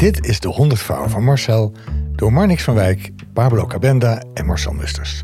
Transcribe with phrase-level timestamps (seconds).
[0.00, 1.72] Dit is de 100 vrouwen van Marcel
[2.16, 5.22] door Marnix van Wijk, Pablo Cabenda en Marcel Musters.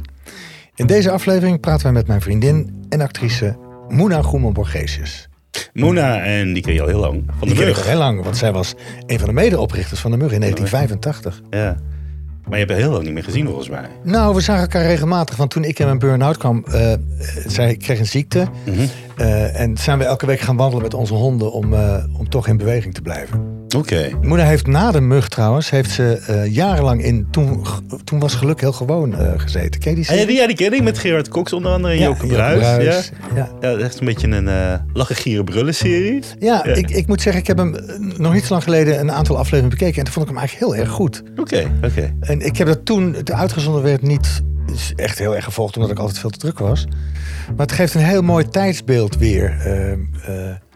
[0.74, 3.56] In deze aflevering praten wij met mijn vriendin en actrice
[3.88, 5.28] Moena Goeman-Borgesius.
[5.72, 7.24] Moena, en die ken je al heel lang.
[7.38, 7.86] Van de Die Mug.
[7.86, 8.74] heel lang, want zij was
[9.06, 11.42] een van de medeoprichters van de Mug in 1985.
[11.50, 11.76] Ja.
[12.42, 13.88] Maar je hebt haar heel lang niet meer gezien volgens mij.
[14.02, 16.92] Nou, we zagen elkaar regelmatig, want toen ik in mijn burn-out kwam, eh,
[17.46, 18.46] zij kreeg een ziekte.
[18.64, 18.86] Mhm.
[19.16, 22.48] Eh, en zijn we elke week gaan wandelen met onze honden om, eh, om toch
[22.48, 23.55] in beweging te blijven.
[23.76, 24.10] Oké.
[24.20, 27.64] Moeder heeft na de mug trouwens, heeft ze eh, jarenlang in, toen,
[28.04, 29.80] toen was geluk heel gewoon eh, gezeten.
[29.80, 30.26] Ken je die Ah, ja, serie?
[30.26, 32.26] die, ja, die ken ik met Gerard Cox onder andere en Ja, Joke.
[32.26, 32.80] Bruis, Ja.
[32.82, 33.02] ja.
[33.34, 36.22] ja, dat is echt een beetje een eh lachen, gieren, brullen serie.
[36.38, 36.74] Ja, Ja.
[36.74, 37.76] Ik, ik moet zeggen, ik heb hem
[38.16, 39.98] nog niet zo lang geleden een aantal afleveringen bekeken.
[39.98, 41.22] En toen vond ik hem eigenlijk heel erg goed.
[41.36, 42.14] Oké, oké.
[42.20, 44.42] En ik heb dat toen het uitgezonden werd niet
[44.96, 46.86] echt heel erg gevolgd, omdat ik altijd veel te druk was.
[47.56, 49.54] Maar het geeft een heel mooi tijdsbeeld weer.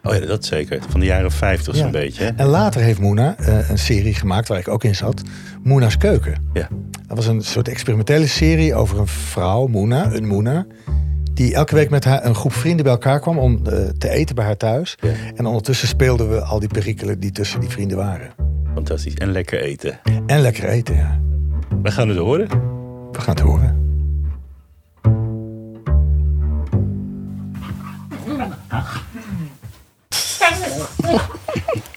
[0.03, 0.79] Oh ja, dat zeker.
[0.89, 1.81] Van de jaren 50 Ja.
[1.83, 2.25] zo'n beetje.
[2.25, 2.31] Hè?
[2.37, 5.23] En later heeft Moena eh, een serie gemaakt waar ik ook in zat.
[5.63, 6.43] Moena's Keuken.
[6.53, 6.69] Ja.
[7.07, 10.67] Dat was een soort experimentele serie over een vrouw, Moena, een Moena.
[11.35, 14.35] Die elke week met haar, een groep vrienden bij elkaar kwam om eh, te eten
[14.35, 14.97] bij haar thuis.
[15.01, 15.11] Ja.
[15.35, 18.31] En ondertussen speelden we al die perikelen die tussen die vrienden waren.
[18.75, 19.15] Fantastisch.
[19.15, 20.01] En lekker eten.
[20.27, 21.21] En lekker eten, ja.
[21.83, 22.49] We gaan het horen.
[23.13, 23.90] We gaan het horen.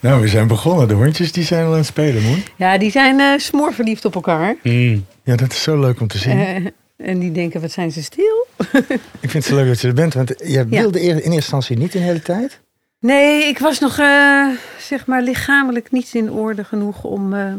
[0.02, 0.88] Nou, we zijn begonnen.
[0.88, 2.44] De hondjes die zijn al aan het spelen, Moen.
[2.56, 4.56] Ja, die zijn eh smoorverliefd op elkaar.
[4.64, 5.06] Mm.
[5.24, 6.40] Ja, dat is zo leuk om te zien.
[6.40, 6.66] Eh,
[6.98, 8.48] en die denken, wat zijn ze stil?
[9.20, 11.78] Ik vind het zo leuk dat je er bent, want je wilde in eerste instantie
[11.78, 12.60] niet in de hele tijd.
[13.00, 14.48] Nee, ik was nog, eh,
[14.80, 17.54] zeg maar, lichamelijk niet in orde genoeg om eh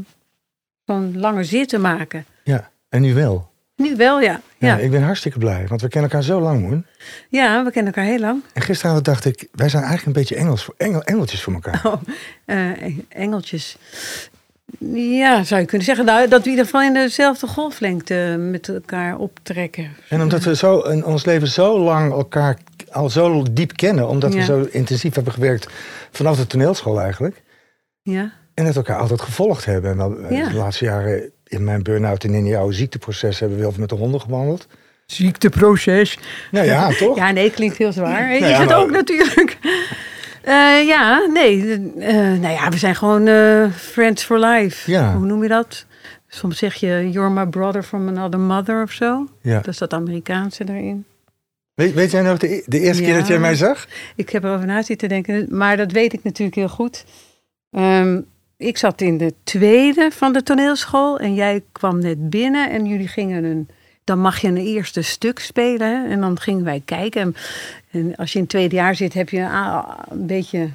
[0.86, 2.24] zo'n lange zit te maken.
[2.44, 3.50] Ja, en nu wel.
[3.76, 4.40] Nu wel, ja.
[4.64, 6.86] Ja, ik ben hartstikke blij, want we kennen elkaar zo lang, Moen.
[7.28, 8.42] ja we kennen elkaar heel lang.
[8.52, 11.80] En gisteravond dacht ik, wij zijn eigenlijk een beetje Engels, voor- engel, engeltjes voor elkaar.
[11.84, 12.00] Oh,
[12.44, 13.76] eh, Engeltjes.
[14.94, 16.04] Ja, zou je kunnen zeggen.
[16.04, 19.90] Nou, dat we in ieder geval in dezelfde golflengte met elkaar optrekken.
[20.08, 22.58] En omdat we zo in ons leven zo lang elkaar
[22.90, 25.68] al zo diep kennen, omdat we zo intensief hebben gewerkt
[26.10, 27.42] vanaf de toneelschool eigenlijk.
[28.02, 29.90] Ja, En dat elkaar altijd gevolgd hebben.
[29.90, 30.48] En wel, eh, Ja.
[30.48, 33.94] de laatste jaren in mijn burn-out en in jouw ziekteproces hebben we wel met de
[33.94, 34.66] honden gewandeld.
[35.06, 36.18] ziekteproces.
[36.50, 37.16] Nou ja, toch?
[37.16, 38.32] Ja, nee, klinkt heel zwaar.
[38.34, 39.58] Is ja, het maar- ook natuurlijk.
[40.42, 41.60] Eh, ja, nee.
[41.98, 44.90] eh, nou ja, we zijn gewoon eh, friends for life.
[44.90, 45.16] Ja.
[45.16, 45.86] Hoe noem je dat?
[46.28, 49.28] Soms zeg je, you're my brother from another mother of zo.
[49.40, 49.56] Ja.
[49.56, 51.04] Dat is dat Amerikaanse erin.
[51.74, 53.86] Weet, weet jij nog de, de eerste keer dat jij mij zag?
[54.16, 57.04] Ik heb erover na zitten denken, maar dat weet ik natuurlijk heel goed.
[57.70, 58.20] Ehm,
[58.56, 63.08] ik zat in de tweede van de toneelschool en jij kwam net binnen en jullie
[63.08, 63.68] gingen een.
[64.04, 66.08] Dan mag je een eerste stuk spelen hè?
[66.12, 67.20] en dan gingen wij kijken.
[67.22, 67.34] En,
[67.90, 70.68] en als je in het tweede jaar zit, heb je een, a- een beetje,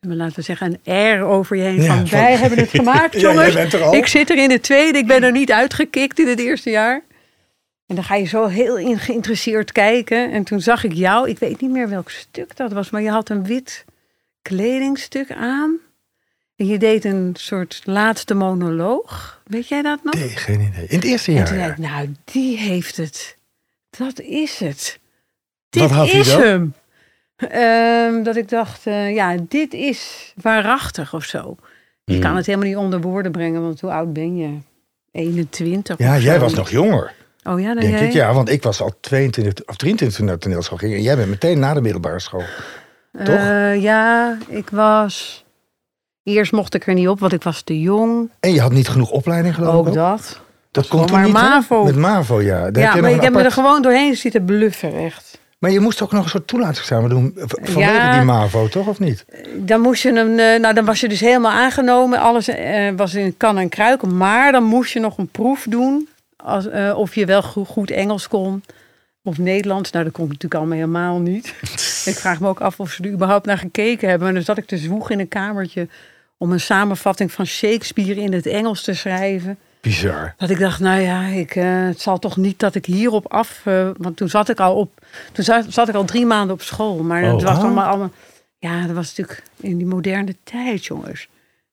[0.00, 1.82] laten we zeggen, een air over je heen.
[1.82, 3.54] Ja, van, van- wij hebben het gemaakt, jongens.
[3.92, 7.02] Ik zit er in het tweede, ik ben er niet uitgekikt in het eerste jaar.
[7.86, 10.30] En dan ga je zo heel in geïnteresseerd kijken.
[10.32, 13.10] En toen zag ik jou, ik weet niet meer welk stuk dat was, maar je
[13.10, 13.84] had een wit
[14.42, 15.76] kledingstuk aan.
[16.62, 19.40] En je deed een soort laatste monoloog.
[19.46, 20.14] Weet jij dat nog?
[20.14, 20.86] Nee, geen idee.
[20.86, 21.46] In het eerste en jaar.
[21.46, 21.62] toen ja.
[21.62, 23.36] zei ik, nou, die heeft het.
[23.90, 24.98] Dat is het.
[25.70, 26.74] Dit is hem.
[27.36, 31.56] Ehm, dat ik dacht, eh, ja, dit is waarachtig of zo.
[32.04, 32.20] Je Mm.
[32.20, 34.58] kan het helemaal niet onder woorden brengen, want hoe oud ben je?
[35.12, 37.12] 21 Ja, jij was nog jonger,
[37.44, 38.06] Oh ja, dan denk jij?
[38.06, 38.12] ik.
[38.12, 40.94] Ja, want ik was al 22 of 23 toen naar de toneelschool ging.
[40.94, 42.44] En jij bent meteen na de middelbare school.
[43.24, 43.36] toch?
[43.36, 45.44] Eh, ja, ik was...
[46.22, 48.30] Eerst mocht ik er niet op, want ik was te jong.
[48.40, 49.94] En je had niet genoeg opleiding geloof Ook ik.
[49.94, 50.40] dat.
[50.70, 51.42] Dat kon toen maar niet, hè?
[51.42, 51.84] MAVO.
[51.84, 52.58] Met MAVO, ja.
[52.58, 55.40] Daar heb ja, je maar ik heb me er gewoon doorheen zitten bluffen, echt.
[55.58, 58.12] Maar je moest ook nog een soort toelatingsexamen doen vanwege Ja.
[58.16, 58.86] die MAVO, toch?
[58.86, 59.24] Of niet?
[59.56, 62.18] Dan moest je hem, eh, nou dan was je dus helemaal aangenomen.
[62.18, 64.02] Alles eh, was in kan en kruik.
[64.02, 66.08] Maar dan moest je nog een proef doen.
[66.36, 68.62] Als, eh, of je wel goed, goed Engels kon.
[69.22, 69.90] Of Nederlands.
[69.90, 71.46] Nou, dat kon ik natuurlijk allemaal helemaal niet.
[72.12, 74.28] ik vraag me ook af of ze er überhaupt naar gekeken hebben.
[74.28, 75.88] En dan zat ik te zwoegen in een kamertje.
[76.42, 79.58] Om een samenvatting van Shakespeare in het Engels te schrijven.
[79.80, 80.34] Bizar.
[80.36, 83.60] Dat ik dacht, nou ja, ik, eh, het zal toch niet dat ik hierop af...
[83.64, 84.90] eh, want toen zat ik al op...
[85.32, 87.02] Toen zat, zat ik al drie maanden op school.
[87.02, 87.62] Maar Oh, het was ah.
[87.62, 88.10] allemaal, allemaal...
[88.58, 91.28] Ja, dat was natuurlijk in die moderne tijd, jongens.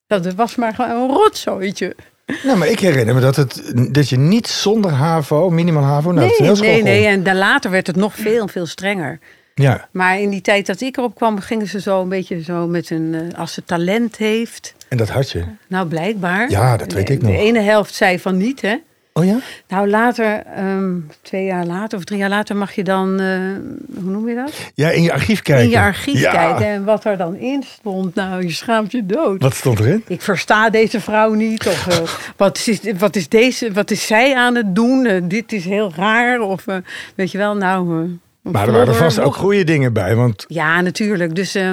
[0.07, 1.95] Dat was maar gewoon een rotzooitje.
[2.43, 6.23] Nou, maar ik herinner me dat, het, dat je niet zonder HAVO, minimaal HAVO, naar
[6.23, 7.05] de Nee, toneelschool nee, nee.
[7.05, 9.19] En daar later werd het nog veel, veel strenger.
[9.61, 12.67] Ja, Maar in die tijd dat ik erop kwam, gingen ze zo een beetje zo
[12.67, 13.15] met een...
[13.31, 14.73] eh, als ze talent heeft.
[14.89, 15.43] en dat had je.
[15.67, 16.49] Nou, blijkbaar.
[16.49, 17.31] Ja, dat weet ik nog.
[17.31, 18.75] De ene helft zei van niet, hè.
[19.13, 19.37] Oh ja?
[19.67, 23.27] Nou, later, ehm, twee jaar later of drie jaar later, mag je dan, eh,
[24.01, 24.51] hoe noem je dat?
[24.73, 25.63] Ja, in je archief kijken.
[25.65, 26.31] In je archief Ja.
[26.31, 26.65] kijken.
[26.65, 29.41] En wat er dan in stond, nou, je schaamt je dood.
[29.41, 30.03] Wat stond erin?
[30.07, 31.67] Ik versta deze vrouw niet.
[31.67, 31.97] Of eh,
[32.37, 35.21] wat, is, wat, is deze, wat is zij aan het doen?
[35.27, 36.39] Dit is heel raar.
[36.41, 36.65] Of
[37.15, 38.07] weet je wel, nou.
[38.49, 40.15] Eh, Maar er waren vast ook nog- goede dingen bij.
[40.15, 41.35] Want Ja, natuurlijk.
[41.35, 41.71] Dus eh,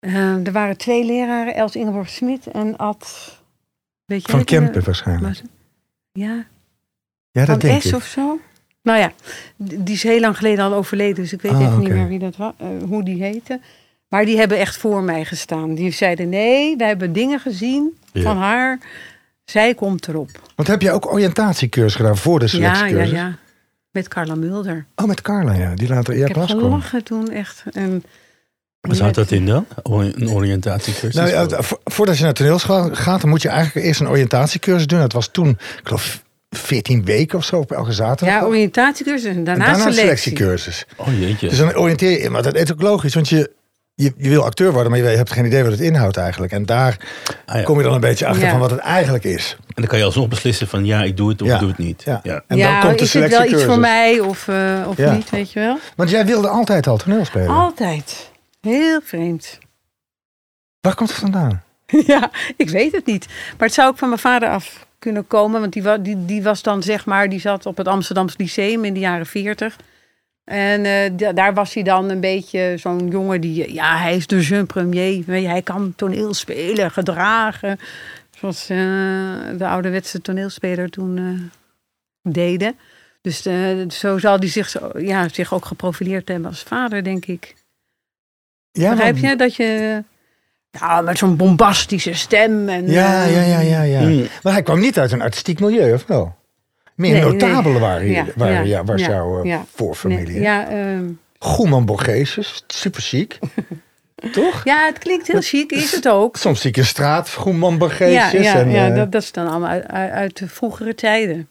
[0.00, 3.38] eh, er waren twee leraren, Els Ingeborg Smit en Ad.
[4.04, 5.40] Weet je van eh, Kempen waarschijnlijk.
[6.12, 6.44] Ja,
[7.30, 7.94] Ja, dat van denk S ik.
[7.94, 8.38] of zo.
[8.82, 9.12] Nou ja,
[9.56, 12.18] die is heel lang geleden al overleden, dus ik weet Ah, even niet meer wie
[12.18, 13.60] dat wa- eh, hoe die heette.
[14.08, 15.74] Maar die hebben echt voor mij gestaan.
[15.74, 18.22] Die zeiden: nee, we hebben dingen gezien Ja.
[18.22, 18.78] van haar.
[19.44, 20.30] Zij komt erop.
[20.56, 23.18] Want heb je ook oriëntatiecursus gedaan voor de Ja, ja, selectiecursus?
[23.18, 23.36] ja.
[23.92, 24.86] Met Carla Mulder.
[24.96, 25.74] Oh, met Carla, ja.
[25.74, 26.58] Die later in jouw ik heb kwam.
[26.60, 27.62] gelachen toen echt.
[27.72, 28.04] En
[28.80, 29.66] Wat houdt dat in dan?
[29.82, 31.14] Een oriëntatiecursus?
[31.14, 34.86] Nou, ja, vo- voordat je naar toneelschool gaat, dan moet je eigenlijk eerst een oriëntatiecursus
[34.86, 34.98] doen.
[34.98, 38.40] Dat was toen, ik geloof, 14 weken of zo op elke zaterdag.
[38.40, 40.84] ja, oriëntatiecursus en en daarna, daarna selectiecursus.
[40.96, 41.48] Oh jeetje.
[41.48, 43.50] Dus dan oriënteer je, maar dat is ook logisch, want je,
[44.02, 46.52] je, je wil acteur worden, maar je hebt geen idee wat het inhoudt eigenlijk.
[46.52, 46.96] En daar
[47.46, 47.62] Ah, ja.
[47.62, 48.50] kom je dan een beetje achter Ja.
[48.50, 49.56] van wat het eigenlijk is.
[49.58, 51.54] En dan kan je alsnog beslissen van ja, ik doe het of Ja.
[51.54, 52.02] ik doe het niet.
[52.04, 52.20] Ja.
[52.22, 52.42] Ja.
[52.46, 55.12] En ja, dan komt de is het wel iets voor mij of, eh, of Ja.
[55.12, 55.78] niet, weet je wel?
[55.96, 57.48] Want jij wilde altijd al toneel spelen.
[57.48, 58.30] Altijd.
[58.60, 59.58] Heel vreemd.
[60.80, 61.62] Waar komt het vandaan?
[62.06, 63.26] ja, ik weet het niet.
[63.58, 65.60] Maar het zou ook van mijn vader af kunnen komen.
[65.60, 68.94] Want die, die, die was dan, zeg maar, die zat op het Amsterdamse Lyceum in
[68.94, 69.76] de jaren 40.
[70.50, 74.26] En eh, da- daar was hij dan een beetje zo'n jongen die, ja, hij is
[74.26, 75.24] de jeune premier.
[75.26, 77.78] Hij kan toneel spelen, gedragen.
[78.38, 78.76] Zoals eh,
[79.58, 82.78] de ouderwetse toneelspeler toen eh, deden.
[83.20, 87.26] Dus eh, zo zal hij zich, zo- ja, zich ook geprofileerd hebben als vader, denk
[87.26, 87.54] ik.
[88.72, 89.36] Ja, Begrijp je?
[89.36, 90.02] Dat je...
[90.70, 92.68] Ja, met zo'n bombastische stem.
[92.68, 94.00] En, Ja, ja, ja, ja, ja.
[94.00, 94.26] Mm.
[94.42, 96.36] Maar hij kwam niet uit een artistiek milieu, of wel?
[97.00, 97.80] Meer Nee, notabelen nee.
[97.80, 99.64] waren, hier, Ja, waren ja, ja, ja, jouw eh, ja.
[99.74, 100.40] voorfamilie.
[100.40, 101.04] Ja, ehm,
[101.38, 101.98] Goeman
[102.66, 103.38] super chic.
[104.32, 104.64] Toch?
[104.64, 106.36] ja, het klinkt heel chic, is het ook.
[106.36, 108.44] Soms zie ik een straat, Goeman Ja, Borgesius.
[108.44, 111.48] ja, en, ja eh, dat, dat is dan allemaal uit, uit, de vroegere tijden.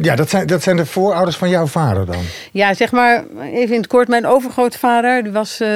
[0.00, 2.22] ja dat, zijn, dat zijn de voorouders van jouw vader dan.
[2.52, 4.08] Ja, zeg maar even in het kort.
[4.08, 5.68] Mijn overgrootvader die was eh,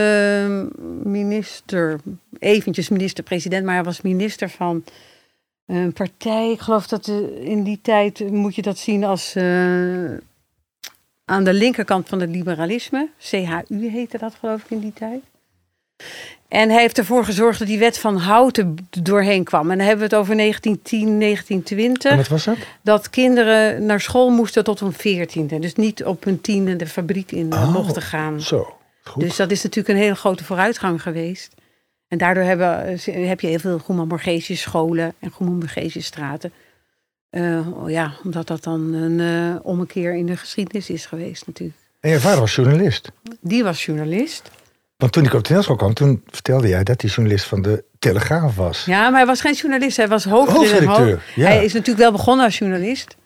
[1.02, 1.96] minister,
[2.38, 4.84] eventjes minister-president, maar hij was minister van
[5.70, 6.50] een partij.
[6.50, 9.44] Ik geloof dat eh, in die tijd moet je dat zien als eh,
[11.24, 13.08] aan de linkerkant van het liberalisme.
[13.18, 15.20] CHU heette dat geloof ik in die tijd.
[16.48, 19.70] En hij heeft ervoor gezorgd dat die wet van Houten doorheen kwam.
[19.70, 22.56] En dan hebben we het over 1910, 1920 En wat was dat?
[22.82, 25.58] dat kinderen naar school moesten tot hun veertiende.
[25.58, 28.40] Dus niet op hun tiende de fabriek in eh, Oh, mochten gaan.
[28.40, 29.22] Zo, goed.
[29.22, 31.54] Dus dat is natuurlijk een hele grote vooruitgang geweest.
[32.10, 36.52] En daardoor hebben, eh, heb je heel veel Goeman Borgesius scholen en Goeman Borgesius straten.
[37.30, 41.78] Eh, oh ja, omdat dat dan een eh, ommekeer in de geschiedenis is geweest natuurlijk.
[42.00, 43.12] En je vader was journalist.
[43.40, 44.50] Die was journalist.
[44.96, 48.56] Want toen ik op toneelschool kwam, toen vertelde jij dat hij journalist van de Telegraaf
[48.56, 48.84] was.
[48.84, 49.96] Ja, maar hij was geen journalist.
[49.96, 50.86] Hij was hoofdredacteur.
[50.86, 51.46] Hoofdredacteur, ja.
[51.46, 53.16] Hij is natuurlijk wel begonnen als journalist.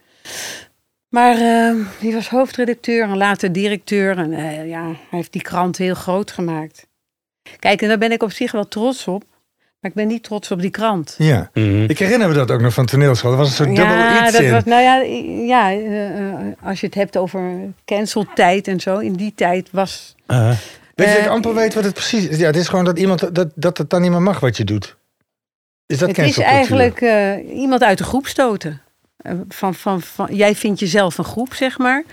[1.09, 4.19] Maar eh, die was hoofdredacteur en later directeur.
[4.19, 4.31] En
[4.67, 6.87] ja, hij heeft die krant heel groot gemaakt.
[7.59, 9.25] Kijk, en daar ben ik op zich wel trots op.
[9.81, 11.15] Maar ik ben niet trots op die krant.
[11.19, 11.51] Ja.
[11.55, 11.83] Mhm.
[11.85, 13.31] Ik herinner me dat ook nog van toneelschool.
[13.31, 14.51] Er was een soort dubbel ja, iets dat in.
[14.51, 14.97] was, nou ja,
[15.47, 17.43] ja eh, eh, als je het hebt over
[17.85, 18.99] canceltijd en zo.
[18.99, 20.15] In die tijd was...
[20.27, 20.59] Ah, Weet
[21.09, 22.37] je, dat Eh, ik amper weet wat het precies is.
[22.39, 24.65] Ja, het is gewoon dat iemand dat, dat het dan niet meer mag wat je
[24.65, 24.97] doet.
[25.87, 28.81] Is dat het is eigenlijk eh, iemand uit de groep stoten.
[29.17, 32.05] Eh, Van, van, van, jij vindt jezelf een groep, zeg maar.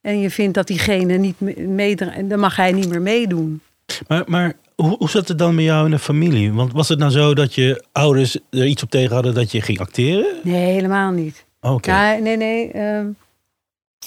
[0.00, 2.16] En je vindt dat diegene niet me- meedraait.
[2.16, 3.60] En dan mag hij niet meer meedoen.
[4.08, 6.52] Maar, maar hoe, hoe zat het dan met jou in de familie?
[6.52, 9.60] Want was het nou zo dat je ouders er iets op tegen hadden dat je
[9.60, 10.26] ging acteren?
[10.42, 11.44] Nee, helemaal niet.
[11.60, 11.90] Oké.
[11.90, 12.70] Ja, nee, nee.
[12.70, 13.06] ehm,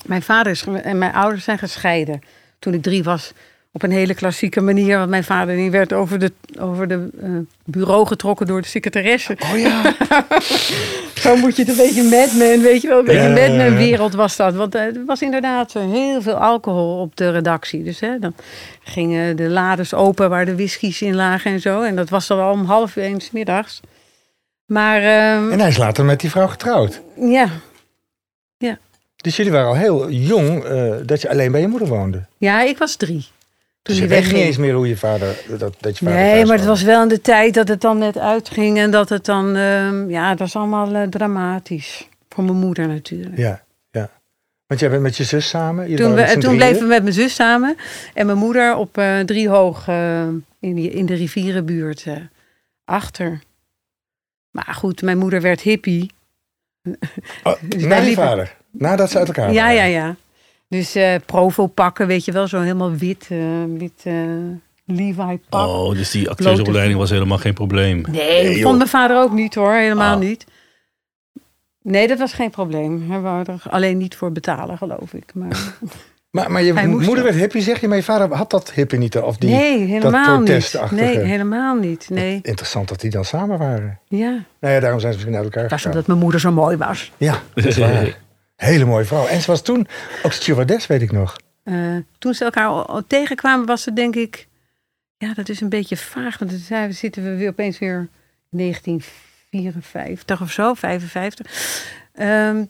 [0.05, 2.21] mijn vader is, en mijn ouders zijn gescheiden.
[2.59, 3.31] Toen ik drie was,
[3.73, 4.97] op een hele klassieke manier.
[4.97, 7.29] Want mijn vader die werd over de, over de eh,
[7.65, 9.37] bureau getrokken door de secretaresse.
[9.51, 9.95] Oh ja.
[11.21, 12.99] Zo moet je het een beetje Mad weet je wel.
[12.99, 13.47] Een beetje Ja, ja, ja.
[13.47, 14.55] Mad Men wereld was dat.
[14.55, 17.83] Want eh, er was inderdaad heel veel alcohol op de redactie.
[17.83, 18.33] Dus hè, dan
[18.83, 21.81] gingen de lades open waar de whiskies in lagen en zo.
[21.81, 23.79] En dat was dan al om half één 's middags.
[24.65, 27.01] Maar ehm, En hij is later met die vrouw getrouwd.
[27.15, 27.49] ja,
[29.15, 32.25] Dus jullie waren al heel jong eh, dat je alleen bij je moeder woonde.
[32.37, 33.25] ja, ik was drie.
[33.81, 35.35] Toen Dus je weet niet eens meer hoe je vader...
[35.57, 37.97] Dat, dat je vader Nee, maar het was wel in de tijd dat het dan
[37.97, 38.77] net uitging.
[38.77, 42.09] En dat het dan, ehm, ja, het was allemaal eh, dramatisch.
[42.29, 43.37] Voor mijn moeder natuurlijk.
[43.37, 44.09] Ja, ja.
[44.67, 45.95] Want jij bent met je zus samen?
[45.95, 47.75] Toen, we, toen bleven we met mijn zus samen.
[48.13, 50.27] En mijn moeder op eh driehoog eh,
[50.59, 52.05] in, die, in de rivierenbuurt
[52.85, 53.39] achter.
[54.51, 56.11] Maar goed, mijn moeder werd hippie.
[57.43, 58.55] Oh, Dus na je vader?
[58.71, 59.75] Nadat ze uit elkaar Ja, waren?
[59.75, 60.15] ja, ja.
[60.71, 63.37] Dus eh provo pakken, weet je wel, zo helemaal wit, eh,
[63.77, 64.13] wit eh,
[64.85, 65.67] Levi pak.
[65.67, 68.03] Oh, dus die acteursopleiding was helemaal geen probleem.
[68.09, 70.19] Nee, vond mijn vader ook niet hoor, helemaal Ah.
[70.19, 70.45] niet.
[71.81, 73.09] Nee, dat was geen probleem.
[73.09, 75.31] Hij wou er alleen niet voor betalen, geloof ik.
[75.33, 75.57] Maar...
[76.31, 79.17] Maar, maar je moeder werd hippie, zeg je, maar je vader had dat hippie niet,
[79.17, 79.49] of die...
[79.49, 80.45] nee, helemaal niet.
[80.45, 81.01] protestachtige.
[81.03, 82.07] Nee, helemaal niet.
[82.09, 83.99] Nee, Interessant dat die dan samen waren.
[84.07, 84.43] ja.
[84.59, 85.91] Nou ja, daarom zijn ze misschien uit elkaar Het was gegaan.
[85.97, 87.11] omdat mijn moeder zo mooi was.
[87.17, 88.17] Ja, dat is waar.
[88.61, 89.27] Hele mooie vrouw.
[89.27, 89.87] En ze was toen
[90.23, 91.37] ook stewardess, weet ik nog.
[91.63, 94.47] Eh, toen ze elkaar tegenkwamen, was het denk ik...
[95.17, 96.37] Ja, dat is een beetje vaag.
[96.37, 98.09] Want dan zitten we weer opeens weer
[98.49, 101.47] 1954 of zo, 55.
[102.13, 102.65] Ehm,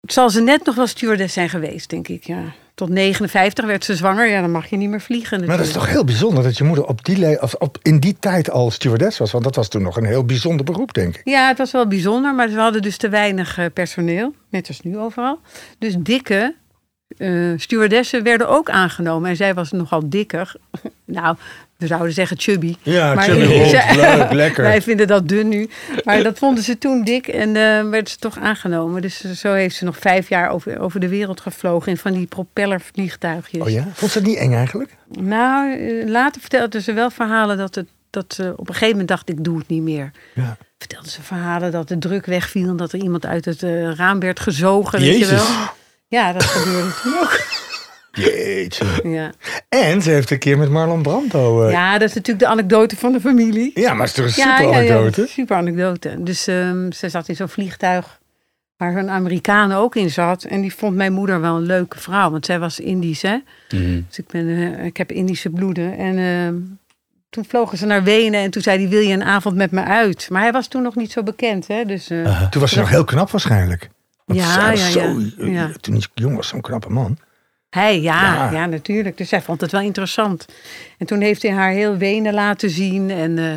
[0.00, 2.24] zal ze net nog wel stewardess zijn geweest, denk ik.
[2.24, 2.54] Ja.
[2.76, 4.28] Tot 59 werd ze zwanger.
[4.28, 5.84] Ja, dan mag je niet meer vliegen Maar dat is natuurlijk.
[5.84, 8.70] toch heel bijzonder dat je moeder op die le- of op, in die tijd al
[8.70, 9.32] stewardess was.
[9.32, 11.20] Want dat was toen nog een heel bijzonder beroep, denk ik.
[11.24, 14.34] Ja, het was wel bijzonder, maar ze hadden dus te weinig eh, personeel.
[14.50, 15.38] Net als nu overal.
[15.78, 16.54] Dus dikke
[17.18, 19.30] eh, stewardessen werden ook aangenomen.
[19.30, 20.54] En zij was nogal dikker.
[21.04, 21.36] nou,
[21.76, 22.74] we zouden zeggen chubby.
[22.82, 23.46] Ja, Maar- chubby
[23.96, 24.62] leuk, lekker.
[24.62, 25.68] Wij vinden dat dun nu.
[26.04, 29.02] Maar dat vonden ze toen dik en eh werd ze toch aangenomen.
[29.02, 32.26] Dus zo heeft ze nog vijf jaar over, over de wereld gevlogen in van die
[32.26, 33.62] propellervliegtuigjes.
[33.62, 33.84] Oh ja?
[33.92, 34.90] Vond ze het niet eng eigenlijk?
[35.20, 39.08] Nou, eh, later vertelde ze wel verhalen dat, het, dat ze op een gegeven moment
[39.08, 40.10] dacht ik doe het niet meer.
[40.34, 40.56] Ja.
[40.78, 44.20] Vertelde ze verhalen dat de druk wegviel en dat er iemand uit het eh, raam
[44.20, 44.98] werd gezogen.
[45.00, 45.30] Weet je Jezus.
[45.48, 45.66] wel?
[46.08, 47.40] Ja, dat gebeurde toen ook.
[48.16, 48.84] Jeetje.
[49.02, 49.32] Ja.
[49.68, 51.62] En ze heeft een keer met Marlon Brando...
[51.64, 51.92] eh, ja.
[51.92, 53.72] ja, dat is natuurlijk de anekdote van de familie.
[53.80, 55.26] maar het is toch een Ja, super ja, ja, anekdote?
[55.28, 56.16] super anekdote.
[56.22, 58.18] Dus ehm, ze zat in zo'n vliegtuig
[58.76, 60.44] waar een Amerikaan ook in zat.
[60.44, 63.36] En die vond mijn moeder wel een leuke vrouw, want zij was Indisch, hè.
[63.70, 64.00] Mhm.
[64.08, 65.98] Dus ik, ben, eh, ik heb Indische bloeden.
[65.98, 66.54] En ehm,
[67.30, 69.82] toen vlogen ze naar Wenen en toen zei hij, wil je een avond met me
[69.84, 70.28] uit?
[70.30, 71.84] Maar hij was toen nog niet zo bekend, hè.
[71.84, 72.42] Dus, eh.
[72.50, 73.88] Toen was ze nog heel knap waarschijnlijk.
[74.24, 75.00] Want Ja, ja, zo,
[75.38, 75.46] ja.
[75.46, 75.70] Ja.
[75.80, 77.18] Toen hij jong was, zo'n knappe man.
[77.80, 78.50] Hij, ja, Ja.
[78.52, 78.66] ja.
[78.66, 79.16] natuurlijk.
[79.16, 80.46] Dus zij vond het wel interessant.
[80.98, 83.10] En toen heeft hij haar heel Wenen laten zien.
[83.10, 83.52] En eh,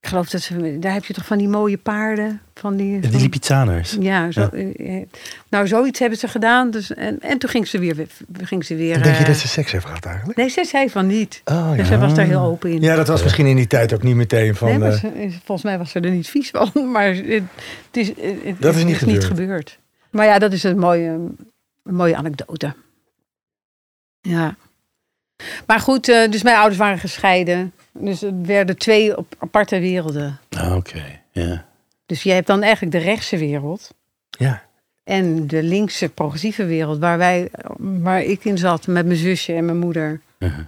[0.00, 2.40] ik geloof dat ze, daar heb je toch van die mooie paarden.
[2.54, 3.96] Van die, Die van- Lipizaners.
[4.00, 5.06] Ja, zo, eh, eh,
[5.50, 6.70] nou zoiets hebben ze gedaan.
[6.70, 8.06] Dus, en, en toen ging ze weer.
[8.42, 10.38] Ging ze weer En denk je dat ze seks heeft gehad eigenlijk?
[10.38, 11.40] Nee, ze zei van niet.
[11.44, 11.84] Oh Dus ja.
[11.84, 12.80] zij was daar heel open in.
[12.80, 14.68] Ja, dat was misschien in die tijd ook niet meteen van...
[14.68, 16.70] nee, maar eh, ze- volgens mij was ze er niet vies van.
[16.92, 17.42] Maar het, het
[17.92, 19.24] is, het, Dat is niet gebeurd.
[19.24, 19.78] gebeurd.
[20.10, 21.36] Maar ja, dat is een mooie, een
[21.94, 22.74] mooie anekdote.
[24.20, 24.56] Ja.
[25.66, 27.72] Maar goed, eh, dus mijn ouders waren gescheiden.
[27.92, 30.38] Dus het werden twee op aparte werelden.
[30.56, 31.64] Ah, Oké, ja.
[32.06, 33.94] Dus je hebt dan eigenlijk de rechtse wereld.
[34.30, 34.66] ja.
[35.04, 39.64] En de linkse progressieve wereld, waar, wij, waar ik in zat met mijn zusje en
[39.64, 40.20] mijn moeder.
[40.38, 40.62] Mhm.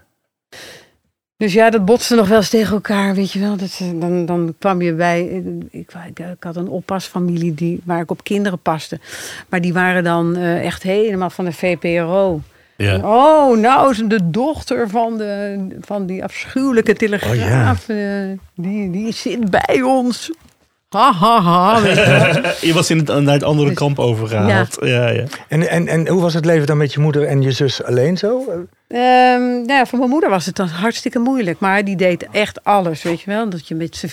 [1.37, 3.57] Dus ja, dat botste nog wel eens tegen elkaar, weet je wel.
[3.57, 5.25] Dat, ze- dan, dan kwam je bij...
[5.71, 9.01] Ik, ik, ik had een oppasfamilie die, waar ik op kinderen paste.
[9.49, 12.41] Maar die waren dan eh, echt helemaal van de VPRO.
[12.83, 12.97] Ja.
[12.97, 17.89] Oh, nou is de dochter van, de, van die afschuwelijke telegraaf.
[17.89, 17.97] eh,
[18.55, 20.31] die, die zit bij ons.
[20.89, 21.83] Ha, ha, ha.
[21.83, 21.97] weet
[22.61, 24.77] je was in het, naar het andere Dus- kamp overgehaald.
[24.81, 25.09] Ja.
[25.09, 27.83] Ja, En, en, en hoe was het leven dan met je moeder en je zus
[27.83, 28.43] alleen zo?
[28.89, 31.59] Ehm, nou ja, voor mijn moeder was het dan hartstikke moeilijk.
[31.61, 33.49] Maar die deed echt alles, weet je wel.
[33.49, 34.07] Dat je met z'n...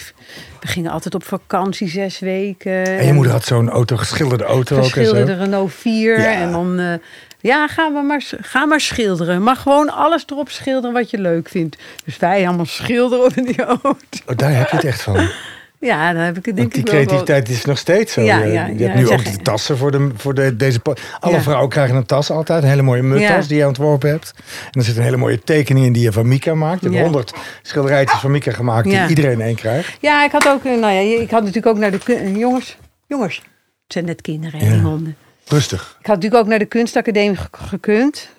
[0.59, 2.83] We gingen altijd op vakantie zes weken.
[2.97, 5.39] En je moeder had zo'n auto, geschilderde auto ook en Geschilderde zo.
[5.43, 6.19] Renault 4.
[6.19, 6.31] Ja.
[6.31, 6.79] En dan...
[6.79, 6.93] eh,
[7.47, 9.43] ja, ga maar, maar, ga maar schilderen.
[9.43, 11.77] Maar gewoon alles erop schilderen wat je leuk vindt.
[12.05, 13.89] Dus wij allemaal schilderen in die auto.
[14.27, 15.27] Oh, daar heb je het echt van.
[15.79, 18.13] Ja, daar heb ik het denk Want die ik wel wel- creativiteit is nog steeds
[18.13, 18.21] zo.
[18.21, 20.79] Ja, Je- ja, je ja, hebt nu ook de tassen voor, de, voor de, deze...
[21.19, 21.41] Alle Ja.
[21.41, 22.63] vrouwen krijgen een tas altijd.
[22.63, 23.47] Een hele mooie muttas Ja.
[23.47, 24.33] die je ontworpen hebt.
[24.71, 26.79] En er zit een hele mooie tekening in die je van Mika maakt.
[26.81, 27.03] Je hebt Ja.
[27.03, 29.07] honderd schilderijtjes van Mika gemaakt Ja.
[29.07, 29.97] die iedereen één krijgt.
[30.01, 30.63] Ja, ik had ook...
[30.65, 32.31] eh, Nou ja, ik had natuurlijk ook naar de...
[32.37, 32.77] Jongens,
[33.07, 33.35] jongens.
[33.35, 34.71] Het zijn net kinderen, Ja.
[34.71, 35.15] die honden.
[35.47, 35.95] Rustig.
[35.99, 38.29] Ik had natuurlijk ook naar de kunstacademie ge- gekund.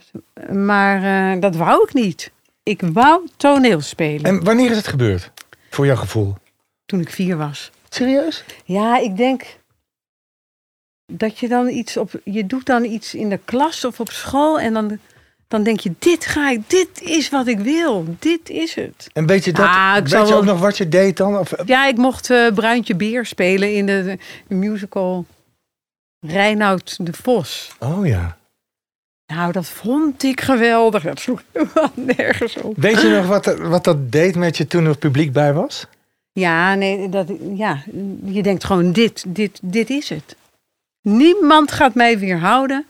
[0.53, 2.31] Maar eh, dat wou ik niet.
[2.63, 5.31] Ik wou toneel spelen En wanneer is het gebeurd?
[5.71, 6.35] Voor jouw gevoel?
[6.87, 7.71] toen ik vier was.
[7.89, 8.45] Serieus?
[8.65, 9.43] Ja, ik denk
[11.13, 12.11] dat je dan iets op...
[12.25, 14.99] Je doet dan iets in de klas of op school en dan,
[15.49, 15.93] dan denk je...
[15.99, 18.17] Dit ga ik, dit is wat ik wil.
[18.19, 19.09] Dit is het.
[19.13, 21.39] En weet je, dat, Ah, ik weet je wel- ook nog wat je deed dan?
[21.39, 25.27] Of, Ja, ik mocht eh, Bruintje Beer spelen in de, de musical
[26.21, 27.73] Reinoud de Vos.
[27.79, 28.37] oh ja.
[29.27, 31.03] Nou, dat vond ik geweldig.
[31.03, 32.77] Dat sloeg helemaal nergens op.
[32.77, 35.87] Weet je nog wat, dat- wat dat deed met je toen er publiek bij was?
[36.33, 37.83] Ja, nee, dat, ja,
[38.25, 40.37] je denkt gewoon, dit, dit, dit is het.
[41.03, 42.87] Niemand gaat mij weerhouden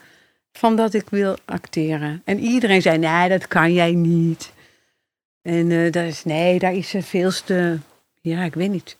[0.53, 2.23] van dat ik wil acteren.
[2.25, 4.53] En iedereen zei, nee, dat kan jij niet.
[5.43, 7.79] En eh dat is, nee, daar is ze veel te,
[8.21, 8.97] ja, ik weet niet.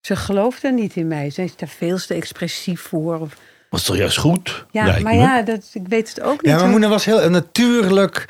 [0.00, 1.30] Ze geloofde niet in mij.
[1.30, 3.18] Ze is daar veel te expressief voor.
[3.18, 3.36] Of,
[3.70, 4.66] Was toch juist goed?
[4.70, 5.14] ja, maar me.
[5.14, 6.52] ja, dat, ik weet het ook niet.
[6.52, 6.68] Ja, maar.
[6.68, 8.26] Moena was heel natuurlijk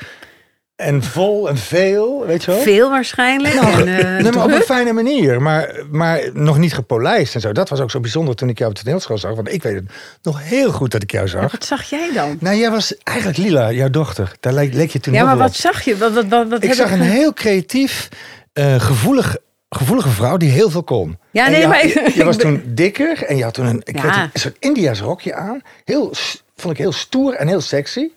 [0.81, 2.61] en vol en veel, weet je wel?
[2.61, 3.53] Veel waarschijnlijk.
[3.53, 7.41] Nou, en, eh, nee, maar op een fijne manier, maar, maar nog niet gepolijst en
[7.41, 7.51] zo.
[7.51, 9.35] Dat was ook zo bijzonder toen ik jou op de toneelschool zag.
[9.35, 11.51] Want ik weet het nog heel goed dat ik jou zag.
[11.51, 12.37] Wat zag jij dan?
[12.39, 14.31] Nou, jij was eigenlijk Lila, jouw dochter.
[14.39, 15.97] Daar leek, leek je toen Ja, maar wat zag je?
[15.97, 18.09] Wat, wat, wat, wat Ik heb zag een heel creatief,
[18.53, 19.37] eh, gevoelig,
[19.75, 21.17] gevoelige vrouw die heel veel kon.
[21.31, 23.81] Ja, En nee, je, maar- je, je was toen dikker en je had toen een,
[23.83, 24.01] ik Ja.
[24.03, 25.61] weet een soort India's rokje aan.
[25.85, 26.13] Heel,
[26.55, 28.07] vond ik heel stoer en heel sexy.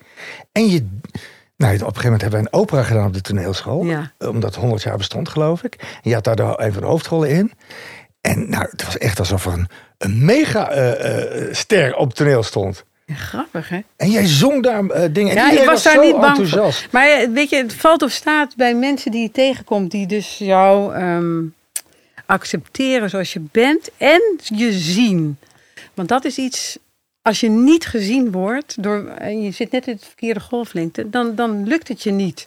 [0.53, 0.87] En je,
[1.57, 3.85] nou, op een gegeven moment hebben we een opera gedaan op de toneelschool.
[3.85, 4.13] Ja.
[4.19, 5.75] Omdat het 100 jaar bestond, geloof ik.
[5.81, 7.53] En je had daar de, een van de hoofdrollen in.
[8.21, 9.69] En nou, het was echt alsof er een,
[9.99, 11.19] een mega eh,
[11.49, 12.85] eh, ster op het toneel stond.
[13.07, 13.81] Ja, grappig, hè?
[13.97, 15.37] En jij zong daar eh, dingen.
[15.37, 16.75] En Ja, ik was daar niet bang voor.
[16.91, 20.39] Maar eh, weet je, het valt of staat bij mensen die je tegenkomt, die dus
[20.39, 21.43] jou ehm,
[22.27, 25.39] accepteren zoals je bent en je zien.
[25.95, 26.79] Want dat is iets,
[27.23, 31.35] als je niet gezien wordt, door, en je zit net in het verkeerde golflengte, dan,
[31.35, 32.47] dan lukt het je niet.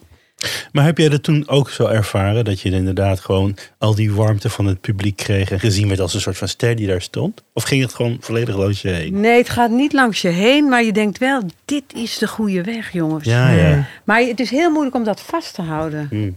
[0.72, 2.46] Maar heb jij dat toen ook zo ervaren?
[2.46, 6.14] Dat je inderdaad gewoon al die warmte van het publiek kreeg en gezien werd als
[6.14, 7.44] een soort van ster die daar stond?
[7.54, 9.20] Of ging het gewoon volledig langs je heen?
[9.20, 12.64] Nee, het gaat niet langs je heen, maar je denkt wel, dit is de goede
[12.64, 13.26] weg, jongens.
[13.26, 13.88] Ja, ja.
[14.04, 16.08] Maar het is heel moeilijk om dat vast te houden.
[16.10, 16.32] Hm.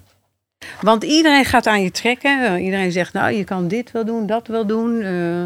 [0.81, 2.45] Want iedereen gaat aan je trekken.
[2.45, 5.03] Eh, Iedereen zegt, nou, je kan dit wel doen, dat wel doen.
[5.03, 5.43] Eh,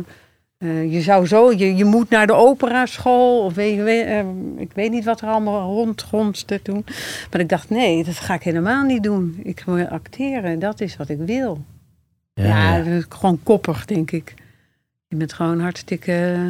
[0.64, 3.44] eh, je zou zo, je, je moet naar de operaschool.
[3.44, 4.24] Of weet, weet, eh,
[4.56, 6.84] ik weet niet wat er allemaal rondgonste toen.
[7.30, 9.40] Maar ik dacht, nee, dat ga ik helemaal niet doen.
[9.42, 11.64] Ik wil acteren, dat is wat ik wil.
[12.34, 14.34] Ja, gewoon koppig, denk ik.
[15.08, 16.40] Je bent gewoon hartstikke eh,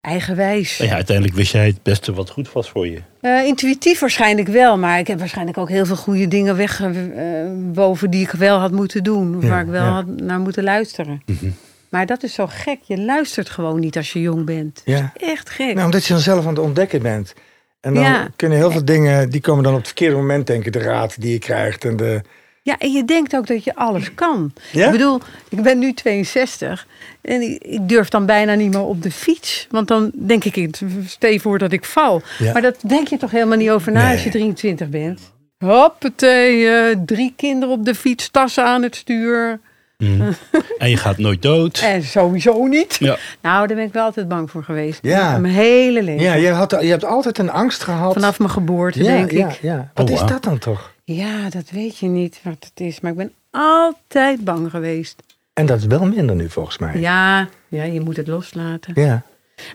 [0.00, 0.76] eigenwijs.
[0.76, 3.00] Ja, uiteindelijk wist jij het beste wat goed was voor je.
[3.20, 8.22] Eh, intuïtief waarschijnlijk wel, maar ik heb waarschijnlijk ook heel veel goede dingen weggewoven die
[8.22, 9.36] ik wel had moeten doen.
[9.36, 9.90] Of Ja, waar ik wel ja.
[9.90, 11.22] had naar moeten luisteren.
[11.26, 11.50] Mhm.
[11.96, 12.78] Maar dat is zo gek.
[12.82, 14.82] Je luistert gewoon niet als je jong bent.
[14.84, 15.12] Ja.
[15.16, 15.74] Echt gek.
[15.74, 17.34] Nou, omdat je dan zelf aan het ontdekken bent.
[17.80, 18.28] En dan Ja.
[18.36, 20.72] kunnen heel veel dingen, die komen dan op het verkeerde moment, denk ik.
[20.72, 22.20] De raad die je krijgt en de...
[22.62, 24.52] Ja, en je denkt ook dat je alles kan.
[24.72, 24.86] Ja?
[24.86, 26.86] Ik bedoel, ik ben nu 62
[27.22, 29.66] en ik, durf dan bijna niet meer op de fiets.
[29.70, 32.22] Want dan denk ik, stel je voor dat ik val.
[32.38, 32.52] Ja.
[32.52, 34.12] Maar dat denk je toch helemaal niet over na Nee.
[34.12, 35.20] als je 23 bent.
[35.58, 39.60] Hoppatee, eh, drie kinderen op de fiets, tassen aan het stuur.
[39.96, 40.32] Mhm.
[40.78, 41.78] en je gaat nooit dood.
[41.78, 42.96] En sowieso niet.
[42.98, 43.16] Ja.
[43.40, 44.98] Nou, daar ben ik wel altijd bang voor geweest.
[45.02, 45.38] Ja.
[45.38, 46.24] Mijn hele leven.
[46.24, 48.12] Ja, je, had, je hebt altijd een angst gehad.
[48.12, 49.58] Vanaf mijn geboorte, ja, denk ja, ik.
[49.62, 49.90] Ja.
[49.94, 50.30] Wat Oh, is wauw.
[50.32, 50.92] dat dan toch?
[51.04, 53.00] Ja, dat weet je niet wat het is.
[53.00, 55.22] Maar ik ben altijd bang geweest.
[55.52, 56.98] En dat is wel minder nu volgens mij.
[57.00, 58.92] Ja, ja je moet het loslaten.
[58.94, 59.22] Ja.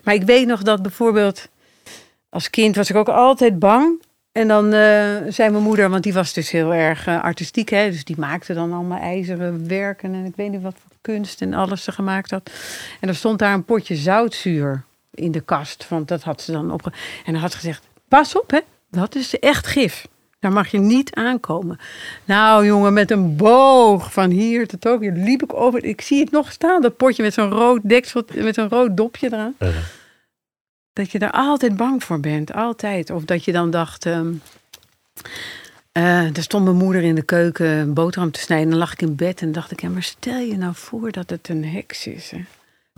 [0.04, 1.48] Maar ik weet nog dat bijvoorbeeld
[2.30, 4.02] als kind was ik ook altijd bang.
[4.32, 7.90] En dan eh, zei mijn moeder, want die was dus heel erg eh, artistiek, hè,
[7.90, 11.54] dus die maakte dan allemaal ijzeren werken en ik weet niet wat voor kunst en
[11.54, 12.52] alles ze gemaakt had.
[13.00, 16.72] En er stond daar een potje zoutzuur in de kast, want dat had ze dan
[16.72, 16.92] opge.
[17.26, 20.08] En dan had ze gezegd: Pas op, hè, dat is echt gif.
[20.40, 21.80] Daar mag je niet aankomen.
[22.26, 25.02] Nou, jongen, met een boog van hier tot ook.
[25.02, 25.84] liep ik over.
[25.84, 29.28] Ik zie het nog staan, dat potje met zo'n rood deksel, met zo'n rood dopje
[29.28, 29.56] eraan.
[30.94, 33.10] Dat je daar altijd bang voor bent, altijd.
[33.10, 34.06] Of dat je dan dacht.
[34.06, 34.28] ehm
[35.92, 38.66] eh, er stond mijn moeder in de keuken een boterham te snijden.
[38.66, 41.12] En dan lag ik in bed en dacht ik, ja, maar stel je nou voor
[41.12, 42.32] dat het een heks is.
[42.32, 42.38] Hè?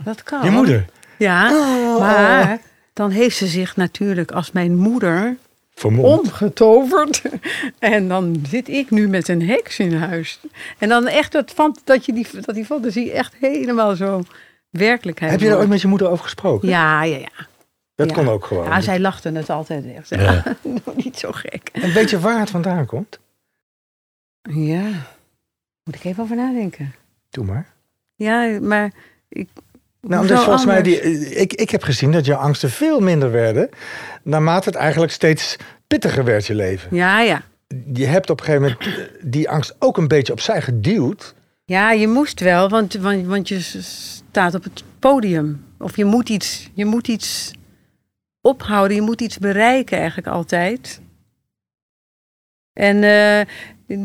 [0.04, 0.44] Dat kan.
[0.44, 0.84] Je moeder?
[1.18, 1.98] Ja, Oh.
[2.00, 2.60] maar
[2.92, 5.36] dan heeft ze zich natuurlijk als mijn moeder
[5.74, 6.20] Vermomd.
[6.20, 7.22] omgetoverd.
[7.78, 10.40] En dan zit ik nu met een heks in huis.
[10.78, 11.54] En dan echt dat,
[11.84, 14.22] dat, je die, dat die fantasie echt helemaal zo
[14.70, 16.68] werkelijkheid Heb je daar ooit met je moeder over gesproken?
[16.68, 17.46] Ja, ja, ja.
[17.94, 18.14] Dat ja.
[18.14, 18.64] kon ook gewoon.
[18.64, 20.06] Ja, zij lachte het altijd weg.
[20.06, 20.42] Ze- Ja.
[20.62, 21.68] "Nou, niet zo gek.
[21.72, 23.18] En weet je waar het vandaan komt?
[24.42, 24.88] Ja,
[25.84, 26.94] moet ik even over nadenken.
[27.30, 27.66] Doe maar.
[28.14, 28.92] Ja, maar
[29.28, 29.48] ik.
[30.00, 31.00] Nou, dus volgens mij, die,
[31.34, 33.68] ik, ik heb gezien dat jouw angsten veel minder werden.
[34.22, 36.96] Naarmate het eigenlijk steeds pittiger werd, je leven.
[36.96, 37.42] Ja, ja.
[37.92, 41.34] Je hebt op een gegeven moment die angst ook een beetje opzij geduwd.
[41.64, 45.64] Ja, je moest wel, want, want, want je staat op het podium.
[45.78, 47.52] Of je moet iets, je moet iets
[48.44, 51.00] ophouden, je moet iets bereiken eigenlijk altijd.
[52.72, 53.46] En eh,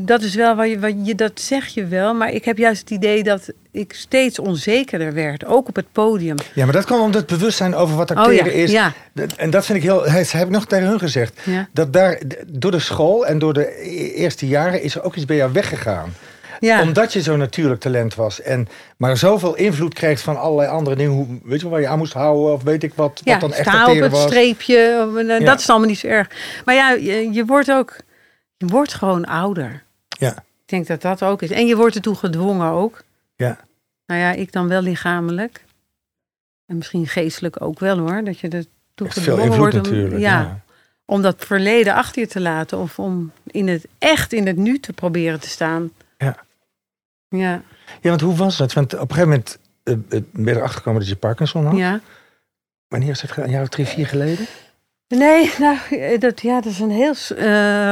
[0.06, 2.80] dat is wel wat je, wat je, dat zeg je wel, maar ik heb juist
[2.82, 6.36] het idee dat ik steeds onzekerder werd, ook op het podium.
[6.54, 8.71] Ja, maar dat kwam omdat het bewustzijn over wat Oh acteren ja, is.
[8.71, 8.93] ja,
[9.36, 10.02] En dat vind ik heel.
[10.04, 11.41] Dat heb ik nog tegen hun gezegd.
[11.45, 11.67] ja.
[11.73, 15.25] Dat daar door de school en door de e- eerste jaren is er ook iets
[15.25, 16.13] bij jou weggegaan.
[16.60, 16.82] Ja.
[16.82, 18.41] Omdat je zo'n natuurlijk talent was.
[18.41, 18.67] En
[18.98, 21.13] maar zoveel invloed kreeg van allerlei andere dingen.
[21.13, 23.10] Hoe, weet je wel, waar je aan moest houden of weet ik wat.
[23.10, 24.22] Wat ja, dan echt op het was.
[24.22, 24.78] streepje,
[25.17, 25.45] eh, Ja.
[25.45, 26.30] dat is allemaal niet zo erg.
[26.65, 27.95] Maar ja, je, je wordt ook,
[28.58, 29.84] je wordt gewoon ouder.
[30.08, 31.52] Ja, Ik denk dat dat ook is.
[31.52, 33.04] En je wordt ertoe gedwongen ook.
[33.36, 33.58] ja.
[34.06, 35.63] Nou ja, ik dan wel lichamelijk.
[36.65, 38.24] En misschien geestelijk ook wel hoor.
[38.24, 40.19] Dat je er toe Echt veel gedwongen wordt om, natuurlijk.
[40.19, 40.60] ja, Ja.
[41.06, 42.78] om dat verleden achter je te laten.
[42.78, 45.91] Of om in het echt in het nu te proberen te staan.
[46.17, 46.36] Ja.
[47.30, 47.62] Ja,
[48.02, 48.74] ja, want hoe was dat?
[48.74, 51.78] Want op een gegeven moment eh, ben je erachter gekomen dat je Parkinson had.
[51.78, 52.00] ja.
[52.88, 53.38] Wanneer is dat?
[53.38, 54.46] Een jaar of drie, vier geleden?
[55.08, 57.13] Nee, nou, eh, dat, ja, dat is een heel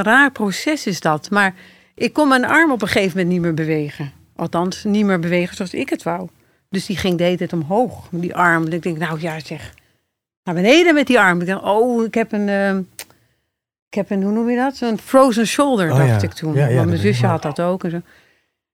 [0.04, 1.30] raar proces is dat.
[1.30, 1.56] Maar
[1.95, 4.12] ik kon mijn arm op een gegeven moment niet meer bewegen.
[4.36, 6.30] Althans, niet meer bewegen zoals ik het wou.
[6.69, 8.65] Dus die ging de hele tijd omhoog, die arm.
[8.65, 9.73] En ik denk, nou ja, zeg,
[10.43, 11.41] naar beneden met die arm.
[11.41, 12.50] Ik dacht, oh, ik heb een,
[13.89, 14.78] ik heb een, hoe noem je dat?
[14.78, 16.28] Zo'n frozen shoulder, Oh, dacht ja.
[16.28, 16.54] ik toen.
[16.54, 17.84] Ja, ja, Want mijn zusje had dat ook.
[17.84, 18.02] En, zo.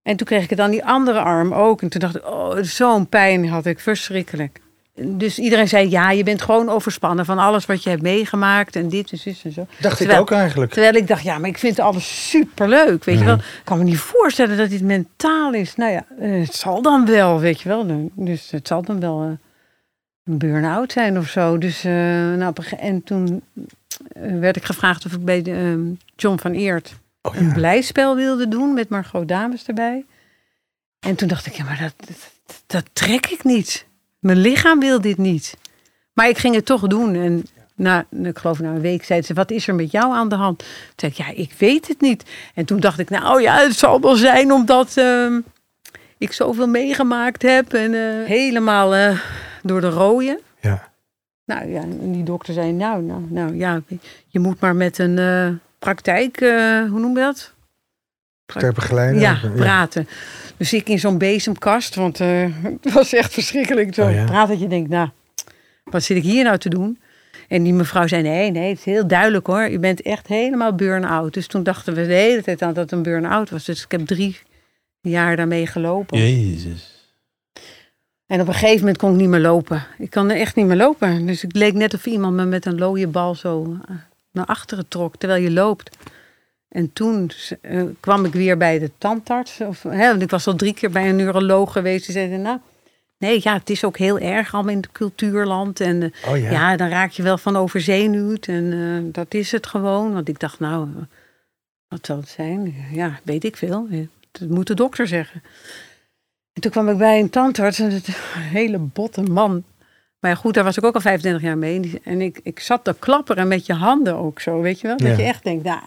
[0.04, 1.82] En toen kreeg ik het aan die andere arm ook.
[1.82, 4.62] En toen dacht ik, oh, zo'n pijn had ik, verschrikkelijk.
[4.96, 8.76] Dus iedereen zei, ja, je bent gewoon overspannen van alles wat je hebt meegemaakt.
[8.76, 9.68] En dit en zus en zo.
[9.80, 10.72] Dacht Terwijl- ik ook eigenlijk.
[10.72, 13.36] Terwijl ik dacht, ja, maar ik vind alles superleuk, weet je wel.
[13.36, 13.44] Mhm.
[13.44, 15.76] Ik kan me niet voorstellen dat dit mentaal is.
[15.76, 18.12] Nou ja, eh, het zal dan wel, weet je wel.
[18.16, 19.28] Dus het zal dan wel eh,
[20.24, 21.58] een burn-out zijn of zo.
[21.58, 21.92] Dus, eh,
[22.34, 23.44] nou, en toen
[24.13, 25.82] werd ik gevraagd of ik bij de, ehm,
[26.16, 30.05] John van Eert Oh, een blijspel wilde doen met Margot Dames erbij.
[30.99, 33.86] En toen dacht ik, ja, maar dat, dat, dat trek ik niet.
[34.19, 35.57] Mijn lichaam wil dit niet.
[36.13, 37.15] Maar ik ging het toch doen.
[37.15, 40.29] En na, ik geloof na een week zei ze, wat is er met jou aan
[40.29, 40.57] de hand?
[40.57, 42.23] Toen zei ik, ja, ik weet het niet.
[42.53, 45.39] En toen dacht ik, nou ja, het zal wel zijn omdat ehm,
[46.17, 47.73] ik zoveel meegemaakt heb.
[47.73, 49.19] En eh, helemaal eh,
[49.62, 50.39] door de rode.
[50.62, 50.91] Ja.
[51.45, 53.81] Nou ja, en die dokter zei, nou, nou, nou ja,
[54.27, 55.49] je moet maar met een eh,
[55.84, 57.54] praktijk, eh, hoe noem je dat?
[58.46, 59.22] Ter begeleiding.
[59.22, 60.08] Ja, praten.
[60.58, 62.48] Dus ik in zo'n bezemkast, want eh,
[62.82, 63.93] het was echt verschrikkelijk.
[63.93, 64.26] Zo Oh ja.
[64.26, 65.10] praten dat je denkt, nou,
[65.84, 67.00] wat zit ik hier nou te doen?
[67.48, 69.69] En die mevrouw zei, nee, nee, het is heel duidelijk hoor.
[69.69, 71.34] Je bent echt helemaal burn-out.
[71.34, 73.65] Dus toen dachten we de hele tijd aan dat het een burn-out was.
[73.65, 74.39] Dus ik heb drie
[75.02, 76.17] jaar daarmee gelopen.
[76.17, 76.91] Jezus.
[78.26, 79.86] En op een gegeven moment kon ik niet meer lopen.
[79.98, 81.26] Ik kan echt niet meer lopen.
[81.26, 83.96] Dus het leek net of iemand me met een looie bal zo eh,
[84.34, 85.98] naar achteren trok terwijl je loopt.
[86.69, 89.62] En toen eh, kwam ik weer bij de tandarts.
[89.62, 92.06] Of, hè, want ik was al drie keer bij een neuroloog geweest.
[92.06, 92.60] Die zei, nou,
[93.17, 95.80] nee, ja, het is ook heel erg al in het cultuurland.
[95.80, 96.52] En eh, Oh ja.
[96.52, 96.78] ja.
[96.78, 98.48] dan raak je wel van overzenuwd.
[98.48, 100.13] En eh, dat is het gewoon.
[100.13, 100.88] Want ik dacht, nou,
[101.88, 102.76] wat zal het zijn?
[102.91, 103.88] Ja, weet ik veel.
[104.32, 105.43] Dat moet de dokter zeggen.
[106.54, 107.80] En toen kwam ik bij een tandarts.
[107.80, 109.63] En het een hele botte man.
[110.23, 112.01] Maar goed, daar was ik ook al 25 jaar mee.
[112.03, 114.97] En ik, ik zat te klapperen met je handen ook zo, weet je wel?
[114.97, 115.17] Dat Ja.
[115.17, 115.79] je echt denkt, nou,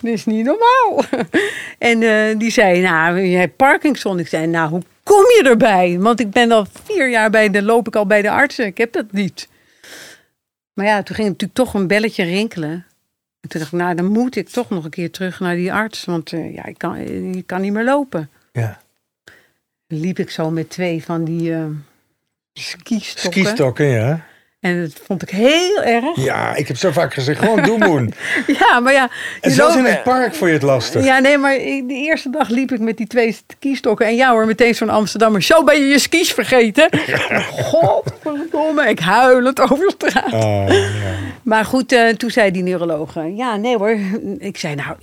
[0.00, 1.04] dit is niet normaal.
[1.78, 4.18] en eh, die zei, nou, je hebt Parkinson.
[4.18, 5.98] Ik zei, nou, hoe kom je erbij?
[5.98, 8.66] Want ik ben al vier jaar bij de, loop ik al bij de artsen.
[8.66, 9.48] Ik heb dat niet.
[10.72, 12.70] Maar ja, toen ging natuurlijk toch een belletje rinkelen.
[13.40, 15.72] En toen dacht ik, nou, dan moet ik toch nog een keer terug naar die
[15.72, 16.04] arts.
[16.04, 16.96] Want eh, ja, ik kan,
[17.36, 18.30] ik kan niet meer lopen.
[18.52, 18.80] ja.
[19.86, 21.64] liep ik zo met twee van die eh
[22.52, 23.40] skistokken.
[23.42, 24.28] Skistokken, ja.
[24.60, 26.16] En dat vond ik heel erg.
[26.16, 28.12] Ja, ik heb zo vaak gezegd, gewoon doen moen.
[28.60, 29.10] Ja, maar ja.
[29.40, 31.04] En zelfs in het park vond je het lastig.
[31.04, 34.06] Ja, nee, maar ik- de eerste dag liep ik met die twee skistokken.
[34.06, 35.42] En ja hoor, meteen zo'n Amsterdammer.
[35.42, 36.88] Zo ben je je skis vergeten.
[37.70, 40.32] Godverdomme, ik huilend over straat.
[40.32, 41.14] Oh, ja.
[41.42, 43.96] Maar goed, eh, toen zei die neuroloog, eh, ja, nee hoor.
[44.38, 44.96] Ik zei, nou,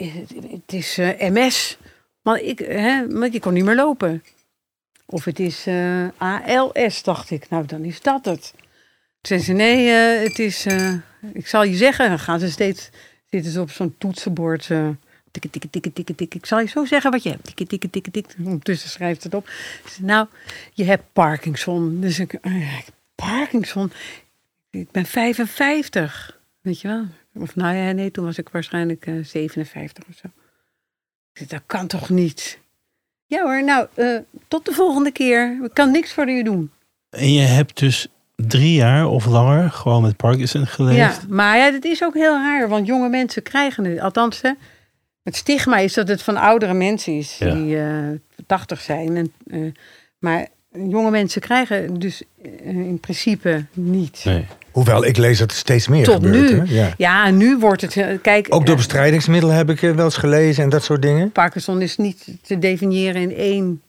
[0.52, 1.78] het, is eh, MS.
[2.22, 4.24] Maar ik, hè, want je kon niet meer lopen.
[5.10, 7.50] Of het is eh, ALS, dacht ik.
[7.50, 8.54] Nou, dan is dat het.
[9.22, 10.94] Toen zei ze, nee, eh, het is, eh,
[11.34, 12.10] ik zal je zeggen.
[12.10, 12.90] Dan gaan ze steeds,
[13.30, 14.68] zitten ze op zo'n toetsenbord.
[15.32, 16.40] tikken, tikken, tikken, tikken, tikken.
[16.40, 17.44] Ik zal je zo zeggen wat je hebt.
[17.44, 18.46] Tikken, tikken, tikken, tikken.
[18.46, 19.50] Ondertussen schrijft het op.
[19.90, 20.28] Ze nou,
[20.74, 22.02] je hebt Parkinson.
[22.02, 22.40] Dus ik,
[23.16, 23.92] Parkinson.
[24.70, 26.40] Ik ben 55.
[26.62, 27.06] Weet je wel?
[27.34, 30.28] Of nou ja, nee, toen was ik waarschijnlijk eh, 57 of zo.
[31.34, 32.60] Ik dat kan toch niet?
[33.28, 35.60] Ja hoor, nou, eh, tot de volgende keer.
[35.64, 36.72] Ik kan niks voor je doen.
[37.10, 40.98] En je hebt dus drie jaar of langer gewoon met Parkinson geleefd.
[40.98, 44.00] Ja, maar ja, dat is ook heel raar, want jonge mensen krijgen het.
[44.00, 44.52] Althans, hè,
[45.24, 47.54] het stigma is dat het van oudere mensen is Ja.
[47.54, 49.16] die eh 80 zijn.
[49.18, 49.72] En, eh,
[50.20, 50.48] maar
[50.90, 54.22] jonge mensen krijgen dus eh, in principe niet.
[54.26, 54.46] Nee.
[54.72, 56.52] Hoewel, ik lees dat het steeds meer Tot gebeurt.
[56.52, 56.58] nu.
[56.60, 56.64] Hè?
[56.86, 56.94] Ja.
[56.98, 57.98] Ja, nu wordt het.
[57.98, 61.32] eh, Kijk, Ook door eh, bestrijdingsmiddelen heb ik wel eens gelezen en dat soort dingen.
[61.32, 63.82] Parkinson is niet te definiëren in één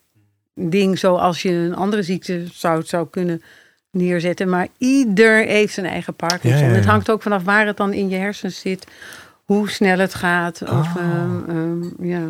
[0.54, 3.42] ding zoals je een andere ziekte zou, zou kunnen
[3.90, 4.48] neerzetten.
[4.48, 6.58] Maar ieder heeft zijn eigen Parkinson.
[6.60, 6.74] Ja, ja, ja.
[6.76, 8.86] Het hangt ook vanaf waar het dan in je hersens zit,
[9.44, 10.62] hoe snel het gaat.
[10.62, 10.96] Of, Oh.
[10.98, 12.22] ehm, ehm, ja.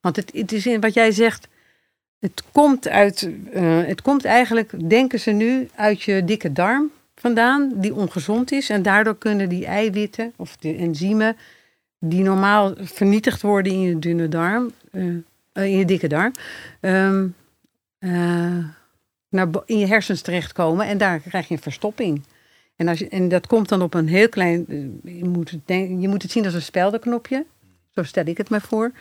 [0.00, 1.48] Want het, het is in wat jij zegt,
[2.18, 7.72] het komt uit, eh, het komt eigenlijk, denken ze nu, uit je dikke darm vandaan,
[7.74, 8.70] die ongezond is.
[8.70, 11.36] En daardoor kunnen die eiwitten of de enzymen
[11.98, 15.08] die normaal vernietigd worden in je dunne darm, eh,
[15.52, 16.32] eh, in je dikke darm,
[16.80, 17.26] ehm,
[17.98, 18.64] eh,
[19.28, 22.22] naar, in je hersens terechtkomen en daar krijg je een verstopping.
[22.76, 24.66] En, als en dat komt dan op een heel klein.
[25.04, 25.62] Je moet, het
[26.00, 27.46] je moet het zien als een speldenknopje.
[27.90, 28.92] Zo stel ik het me voor.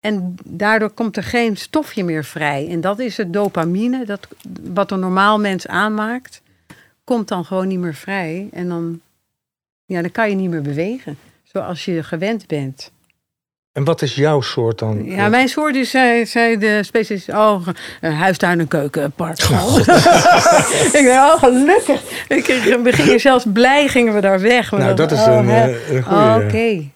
[0.00, 2.68] En daardoor komt er geen stofje meer vrij.
[2.68, 4.28] En dat is het dopamine, dat,
[4.62, 6.42] wat een normaal mens aanmaakt,
[7.04, 8.48] komt dan gewoon niet meer vrij.
[8.52, 9.00] En dan,
[9.84, 12.90] ja, dan kan je niet meer bewegen, zoals je gewend bent.
[13.72, 15.04] En wat is jouw soort dan?
[15.04, 17.66] Ja, mijn soort is, zei, zei de specialist, oh,
[18.00, 19.38] een huistuin en keukenpark.
[20.84, 22.00] ik denk, oh, gelukkig.
[22.28, 22.46] Ik,
[22.82, 24.70] we gingen zelfs blij, gingen we daar weg.
[24.70, 25.70] We nou, dat is oh, een, hè.
[25.70, 26.46] eh, een Oh, goede.
[26.46, 26.90] Oké.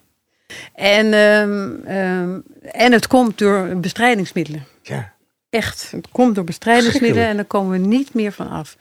[0.75, 4.65] En, ehm, ehm, en het komt door bestrijdingsmiddelen.
[4.83, 5.13] Ja.
[5.51, 8.77] Echt, het komt door bestrijdingsmiddelen en daar komen we niet meer van af.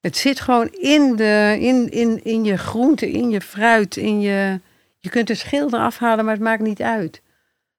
[0.00, 4.60] Het zit gewoon in, de, in, in, in je groente, in je fruit, in je...
[5.00, 7.22] Je kunt de schil eraf halen, maar het maakt niet uit.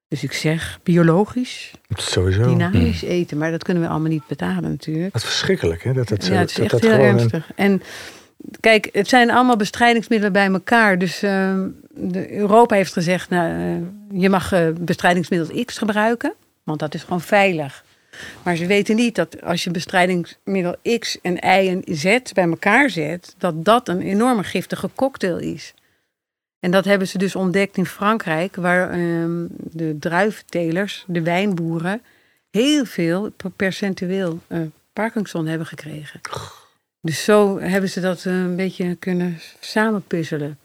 [0.10, 2.43] Dus ik zeg, biologisch, Sowieso.
[2.43, 3.38] dynamisch eten.
[3.38, 5.13] Maar dat kunnen we allemaal niet betalen natuurlijk.
[5.13, 5.93] Wat verschrikkelijk, hè?
[5.93, 7.52] Dat het ja, het is dat echt dat heel ernstig.
[7.56, 7.82] En
[8.60, 10.97] kijk, het zijn allemaal bestrijdingsmiddelen bij elkaar.
[10.97, 16.34] Dus ehm, de, Europa heeft gezegd, nou, eh, je mag eh, bestrijdingsmiddel X gebruiken.
[16.63, 17.84] Want dat is gewoon veilig.
[18.43, 22.89] Maar ze weten niet dat als je bestrijdingsmiddel X en Y en Z bij elkaar
[22.89, 25.73] zet, dat dat een enorme giftige cocktail is.
[26.60, 32.02] En dat hebben ze dus ontdekt in Frankrijk, waar ehm, de druiventelers, de wijnboeren,
[32.52, 34.60] heel veel per- percentueel eh,
[34.93, 36.19] Parkinson hebben gekregen.
[37.02, 40.60] Dus zo hebben ze dat eh, een beetje kunnen samenpuzzelen.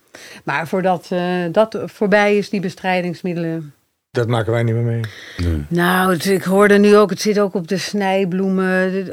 [0.45, 3.75] Maar voordat eh, dat voorbij is, die bestrijdingsmiddelen.
[4.11, 5.65] Dat maken wij niet meer mee.
[5.69, 9.13] Nou, het- ik hoorde nu ook, het zit ook op de snijbloemen.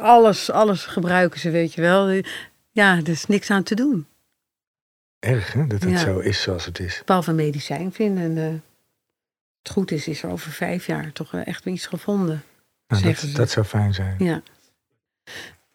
[0.00, 2.22] Alles, alles gebruiken ze, weet je wel.
[2.70, 4.06] Ja, er is niks aan te doen.
[5.18, 5.66] Erg, hè?
[5.66, 5.98] Dat het Ja.
[5.98, 7.02] zo is zoals het is.
[7.04, 8.24] Behalve medicijn vinden.
[8.24, 8.52] En, eh,
[9.62, 12.42] het goed is, is er over vijf jaar toch echt iets gevonden.
[12.86, 14.14] Nou, dat, dat zou fijn zijn.
[14.18, 14.42] Ja.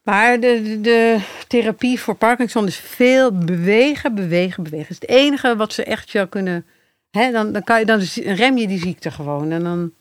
[0.04, 4.88] Maar de, de, de therapie voor Parkinson is veel bewegen, bewegen, bewegen.
[4.88, 6.66] Het is het enige wat ze echt jou kunnen.
[7.12, 9.52] Hè, dan, dan, kan je, dan rem je die ziekte gewoon.
[9.52, 9.94] En dan,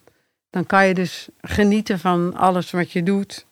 [0.49, 3.45] dan kan je dus genieten van alles wat je doet.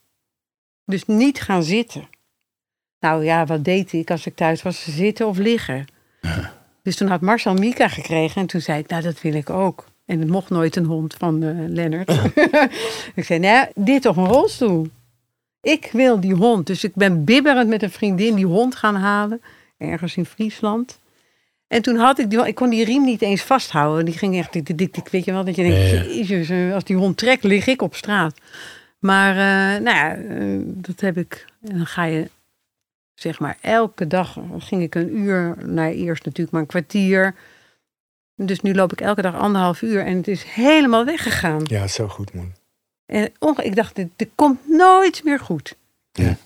[0.86, 2.10] Dus niet gaan zitten.
[3.00, 4.96] Nou ja, wat deed ik als ik thuis was?
[4.96, 5.86] Zitten of liggen.
[6.84, 8.42] Dus toen had Marcel Mika gekregen.
[8.42, 9.86] En toen zei ik, nou dat wil ik ook.
[10.06, 12.10] En het mocht nooit een hond van eh Lennart.
[13.16, 14.88] ik zei, nou, dit of een rolstoel.
[15.62, 16.68] Ik wil die hond.
[16.68, 19.42] Dus ik ben bibberend met een vriendin die hond gaan halen.
[19.78, 21.00] Ergens in Friesland.
[21.68, 24.06] En toen had ik die, ik kon die riem niet eens vasthouden.
[24.06, 25.44] Die ging echt dik, dik, weet je wel.
[25.46, 26.04] Dat je denkt, Ja, ja.
[26.04, 28.40] jezus, als die hond trekt, lig ik op straat.
[29.00, 31.46] Maar, eh, nou ja, eh, dat heb ik.
[31.62, 32.30] En dan ga je,
[33.14, 35.58] zeg maar, elke dag ging ik een uur.
[35.66, 37.36] Nou, eerst natuurlijk maar een kwartier.
[38.36, 40.06] Dus nu loop ik elke dag anderhalf uur.
[40.06, 41.62] En het is helemaal weggegaan.
[41.64, 42.54] Ja, zo goed, man.
[43.08, 45.76] En onge- ik dacht, dit, dit komt nooit meer goed.
[46.12, 46.38] Ja.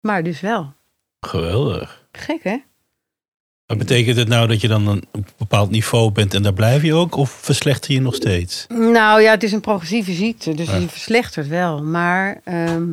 [0.00, 0.72] Maar dus wel.
[1.20, 2.06] Geweldig.
[2.12, 2.56] Gek, hè?
[3.66, 6.52] Maar betekent het nou dat je dan een, op een bepaald niveau bent en daar
[6.52, 7.14] blijf je ook?
[7.16, 8.66] Of verslechter je nog steeds?
[8.68, 10.78] Nou ja, het is een progressieve ziekte, dus Ja.
[10.78, 11.82] die verslechtert wel.
[11.82, 12.86] Maar ehm,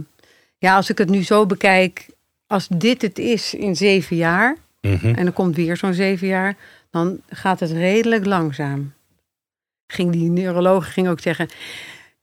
[0.57, 2.07] ja, als ik het nu zo bekijk,
[2.47, 5.07] als dit het is in zeven jaar, Mhm.
[5.15, 6.55] en er komt weer zo'n zeven jaar,
[6.91, 8.93] dan gaat het redelijk langzaam.
[9.87, 11.49] Ging die neuroloog ging ook zeggen.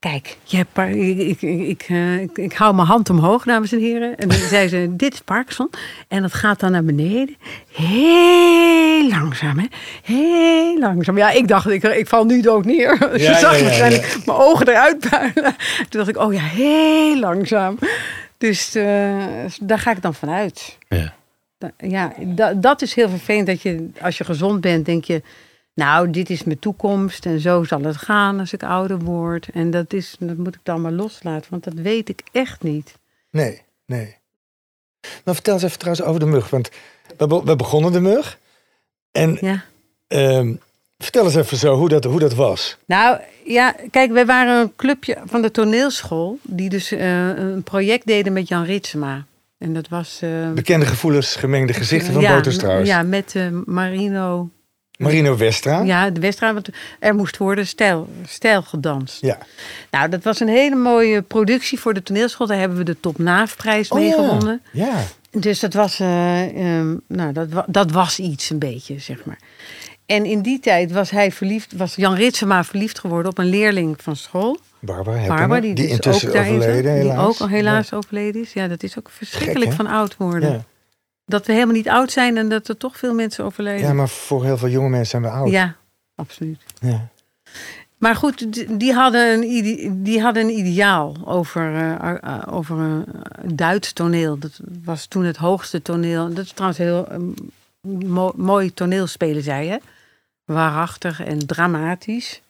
[0.03, 3.43] Kijk, je hebt par- ik, ik, ik, ik, eh, ik, ik hou mijn hand omhoog,
[3.43, 4.17] dames en heren.
[4.17, 5.69] En dan zei ze, dit is Parkinson.
[6.07, 7.35] En dat gaat dan naar beneden.
[7.71, 9.65] Heel langzaam, hè?
[10.03, 11.17] Heel langzaam.
[11.17, 12.97] Ja, ik dacht, ik, ik val nu dood neer.
[13.13, 15.55] Ze Ja, zag ja, ja, waarschijnlijk mijn ogen eruit puilen.
[15.89, 17.77] Toen dacht ik, oh ja, heel langzaam.
[18.37, 18.85] Dus eh,
[19.61, 20.77] daar ga ik dan vanuit.
[20.89, 21.13] Ja.
[21.57, 25.21] Da- Ja, da- dat is heel vervelend dat je, als je gezond bent, denk je,
[25.73, 29.47] nou, dit is mijn toekomst en zo zal het gaan als ik ouder word.
[29.53, 32.93] En dat, is, dat moet ik dan maar loslaten, want dat weet ik echt niet.
[33.29, 34.15] Nee, nee.
[35.01, 36.49] Nou, vertel eens even trouwens over de mug.
[36.49, 36.69] Want
[37.17, 38.39] we, be- we begonnen de mug.
[39.11, 39.63] En Ja.
[40.07, 40.53] ehm,
[40.97, 42.77] vertel eens even zo hoe dat, hoe dat was.
[42.85, 48.05] Nou, ja, kijk, wij waren een clubje van de toneelschool, die dus eh, een project
[48.05, 49.25] deden met Jan Ritsema.
[49.57, 50.19] En dat was...
[50.21, 52.89] eh, Bekende gevoelens, gemengde gezichten van ja, Botus trouwens.
[52.89, 54.49] Ja, met eh, Marino.
[54.97, 55.81] Marino Westra.
[55.81, 59.21] Ja, de Westra, want er moest worden stijl, stijl gedanst.
[59.21, 59.37] Ja.
[59.91, 62.47] Nou, dat was een hele mooie productie voor de toneelschool.
[62.47, 64.61] Daar hebben we de Top Naafprijs Oh, mee gewonnen.
[64.71, 65.03] Ja.
[65.31, 69.39] Dus dat was, eh, ehm, nou, dat, dat was iets een beetje, zeg maar.
[70.05, 73.95] En in die tijd was hij verliefd, was Jan Ritsema verliefd geworden op een leerling
[74.01, 74.59] van school.
[74.79, 77.15] Barbara die, die dus intussen ook overleden helaas.
[77.15, 78.53] Die ook al helaas overleden is.
[78.53, 80.51] Ja, dat is ook verschrikkelijk van oud worden.
[80.51, 80.65] Ja.
[81.25, 83.87] Dat we helemaal niet oud zijn en dat er toch veel mensen overlijden.
[83.87, 85.49] ja, maar voor heel veel jonge mensen zijn we oud.
[85.49, 85.75] Ja,
[86.15, 86.61] absoluut.
[86.79, 87.07] Ja.
[87.97, 93.05] Maar goed, die hadden een, die hadden een ideaal over, eh, eh, over een
[93.55, 94.37] Duits toneel.
[94.39, 96.33] Dat was toen het hoogste toneel.
[96.33, 97.17] Dat is trouwens heel eh,
[98.07, 99.79] mo- mooi toneelspelen, zei je.
[100.45, 102.41] Waarachtig en dramatisch.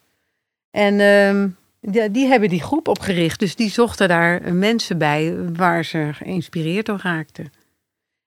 [0.72, 1.48] En ehm,
[1.82, 3.40] die, die hebben die groep opgericht.
[3.40, 7.52] Dus die zochten daar mensen bij waar ze geïnspireerd door raakten.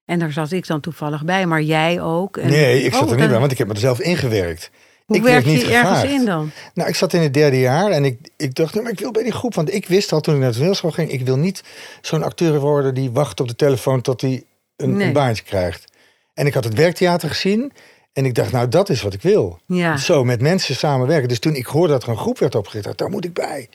[0.06, 2.36] En daar zat ik dan toevallig bij, maar jij ook.
[2.36, 4.70] En- Nee, ik zat Oh, er niet bij, want ik heb me er zelf ingewerkt.
[5.06, 6.50] Hoe ik werd werk niet je ergens in dan?
[6.74, 9.10] Nou, ik zat in het derde jaar en ik, ik dacht, nou, maar ik wil
[9.10, 9.54] bij die groep.
[9.54, 11.62] Want ik wist al toen ik naar de toneelschool ging, ik wil niet
[12.00, 14.44] zo'n acteur worden die wacht op de telefoon tot hij
[14.76, 15.06] een, Nee.
[15.06, 15.84] een baantje krijgt.
[16.34, 17.72] En ik had het werktheater gezien
[18.12, 19.58] en ik dacht, nou, dat is wat ik wil.
[19.66, 19.96] Ja.
[19.96, 21.28] Zo, met mensen samenwerken.
[21.28, 23.68] Dus toen ik hoorde dat er een groep werd opgericht, dacht daar moet ik bij.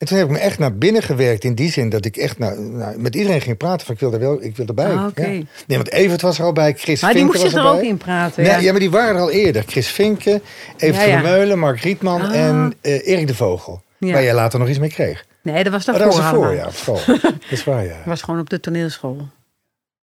[0.00, 2.38] En toen heb ik me echt naar binnen gewerkt in die zin dat ik echt
[2.38, 4.94] nou, met iedereen ging praten van ik wil er wel, ik wil erbij.
[4.94, 5.06] Ah.
[5.14, 5.26] Ja.
[5.26, 8.42] Nee, want Evert was er al bij, Chris Maar die moest er ook in praten.
[8.42, 8.58] Nee, ja.
[8.58, 8.70] ja.
[8.70, 9.62] maar die waren er al eerder.
[9.66, 10.42] Chris Vinken,
[10.76, 11.14] Evert Ja, ja.
[11.14, 12.34] van der Meulen, Mark Rietman Ah.
[12.34, 13.82] en eh, Erik de Vogel.
[13.98, 15.24] Waar jij later nog iets mee kreeg.
[15.42, 16.04] Nee, dat was daarvoor.
[16.04, 17.00] dat was ervoor, ja, op school.
[17.22, 17.88] dat is waar, ja.
[17.96, 19.28] Dat was gewoon op de toneelschool.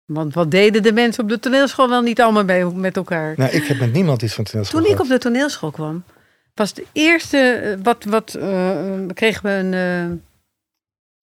[0.06, 3.34] Want wat deden de mensen op de toneelschool wel niet allemaal bij, met elkaar?
[3.38, 6.04] Nou, ik heb met niemand iets van toneelschool Toen ik op de toneelschool kwam,
[6.59, 10.19] was het eerste eh, wat, wat eh, kregen we een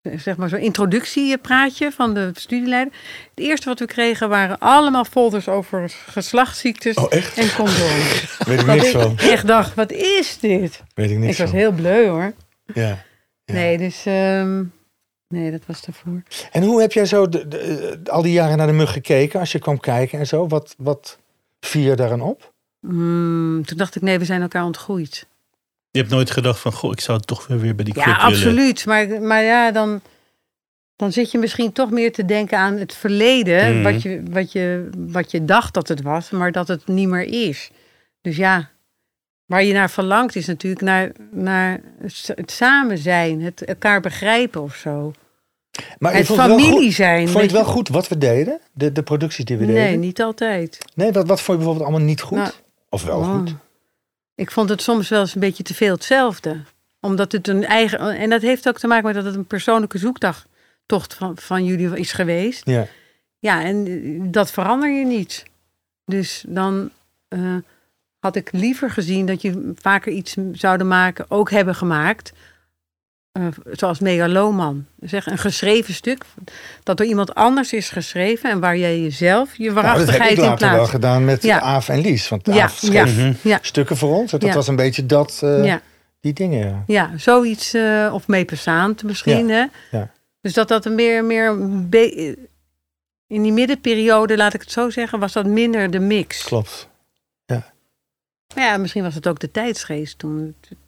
[0.03, 2.93] eh, zeg maar zo'n introductiepraatje van de studieleider.
[3.35, 8.37] Het eerste wat we kregen waren allemaal folders over geslachtsziektes Oh, en condooms.
[8.49, 9.19] Weet ik niks ik van.
[9.19, 10.83] echt dacht, wat is dit?
[10.95, 11.59] Weet ik niks Ik was van.
[11.59, 12.33] heel bleu hoor.
[12.75, 13.05] Ja.
[13.45, 13.55] Ja.
[13.55, 14.65] Nee, dus ehm,
[15.29, 16.23] nee, dat was daarvoor.
[16.53, 19.53] En hoe heb jij zo de, de- al die jaren naar de mug gekeken als
[19.53, 20.47] je kwam kijken en zo?
[20.49, 21.19] Wat, wat
[21.61, 22.55] vier je daaraan op?
[22.81, 25.27] Hmm, toen dacht ik, nee, we zijn elkaar ontgroeid.
[25.91, 28.13] Je hebt nooit gedacht van, goh, ik zou toch weer weer bij die club Ja,
[28.17, 28.27] willen.
[28.31, 28.87] absoluut.
[28.87, 30.01] Maar, maar ja, dan,
[30.97, 33.75] dan zit je misschien toch meer te denken aan het verleden.
[33.75, 33.83] Mhm.
[33.93, 37.49] Wat, je, wat, je, wat je dacht dat het was, maar dat het niet meer
[37.49, 37.71] is.
[38.21, 38.71] Dus ja,
[39.47, 41.81] waar je naar verlangt is natuurlijk naar, naar
[42.35, 43.41] het samen zijn.
[43.43, 45.13] Het elkaar begrijpen of zo.
[45.99, 47.25] Maar het vond het wel familie goed- zijn.
[47.29, 48.61] Vond je het wel goed wat we deden?
[48.73, 49.83] De, de producties die we deden?
[49.83, 50.79] Nee, niet altijd.
[50.95, 52.39] Nee, wat, wat vond je bijvoorbeeld allemaal niet goed?
[52.39, 52.51] Nou,
[52.97, 53.39] of wel Oh.
[53.39, 53.55] goed?
[54.35, 56.61] Ik vond het soms wel eens een beetje te veel hetzelfde.
[57.01, 57.99] Omdat het een eigen.
[57.99, 61.99] En dat heeft ook te maken met dat het een persoonlijke zoektocht van, van jullie
[61.99, 62.67] is geweest.
[62.67, 62.87] Ja.
[63.39, 65.45] Ja, en dat verander je niet.
[66.05, 66.91] Dus dan
[67.29, 67.57] eh,
[68.19, 72.33] had ik liever gezien dat je vaker iets zouden maken, ook hebben gemaakt.
[73.37, 74.87] Eh, zoals Megaloman.
[75.01, 76.25] Zeg, een geschreven stuk.
[76.83, 78.51] Dat door iemand anders is geschreven.
[78.51, 80.95] En waar jij jezelf, je Nou, dat waarachtigheid heb ik in later wel plaatst.
[80.95, 81.61] gedaan met Ja.
[81.61, 82.29] Aaf en Lies.
[82.29, 83.43] Want Ja, Aaf schreef.
[83.43, 84.31] Ja, stukken voor ons.
[84.31, 85.75] Dat was een beetje dat, eh,
[86.21, 86.85] die dingen.
[86.87, 87.11] Ja.
[87.17, 89.51] Zoiets, eh, of meepersaand misschien.
[89.51, 89.65] Hè?
[89.91, 90.11] ja.
[90.41, 91.51] Dus dat dat meer, meer
[93.27, 96.45] in die middenperiode, laat ik het zo zeggen, was dat minder de mix.
[96.45, 96.89] Klopt.
[98.55, 100.55] Ja, misschien was het ook de tijdsgeest toen.
[100.61, 100.79] Het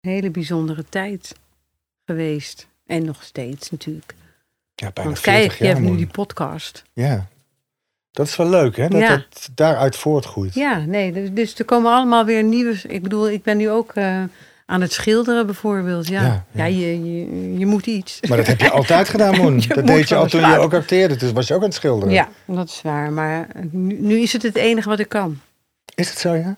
[0.00, 1.34] een hele bijzondere tijd
[2.06, 2.66] geweest.
[2.86, 4.14] En nog steeds natuurlijk.
[4.74, 5.74] Ja, bijna Want 40 kijk, je jaar.
[5.74, 6.84] hebt nu die podcast.
[6.92, 7.26] Ja.
[8.10, 8.88] Dat is wel leuk, hè?
[8.88, 9.08] Dat Ja.
[9.08, 10.54] dat daaruit voortgroeit.
[10.54, 12.76] Ja, nee, dus, dus er komen allemaal weer nieuwe...
[12.88, 14.22] Ik bedoel, ik ben nu ook eh,
[14.66, 16.06] aan het schilderen bijvoorbeeld.
[16.08, 16.64] Ja, Ja, ja, ja.
[16.64, 18.20] je, je, je moet iets.
[18.28, 19.60] Maar dat heb je altijd gedaan, Moen.
[19.60, 21.16] Je dat deed je al toen je ook acteerde.
[21.16, 22.14] Dus was je ook aan het schilderen.
[22.14, 23.12] Ja, dat is waar.
[23.12, 25.40] Maar nu, nu is het het enige wat ik kan.
[25.94, 26.56] Is het zo, ja?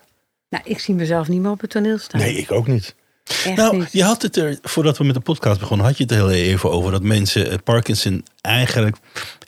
[0.48, 2.20] Nou, ik zie mezelf niet meer op het toneel staan.
[2.20, 2.94] Nee, ik ook niet.
[3.30, 3.92] Echt Nou, niet.
[3.92, 6.30] je had het er, voordat we met de podcast begonnen, had je het er heel
[6.30, 8.96] even over dat mensen het Parkinson eigenlijk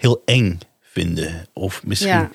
[0.01, 1.47] heel eng vinden.
[1.53, 2.31] Of misschien Ja,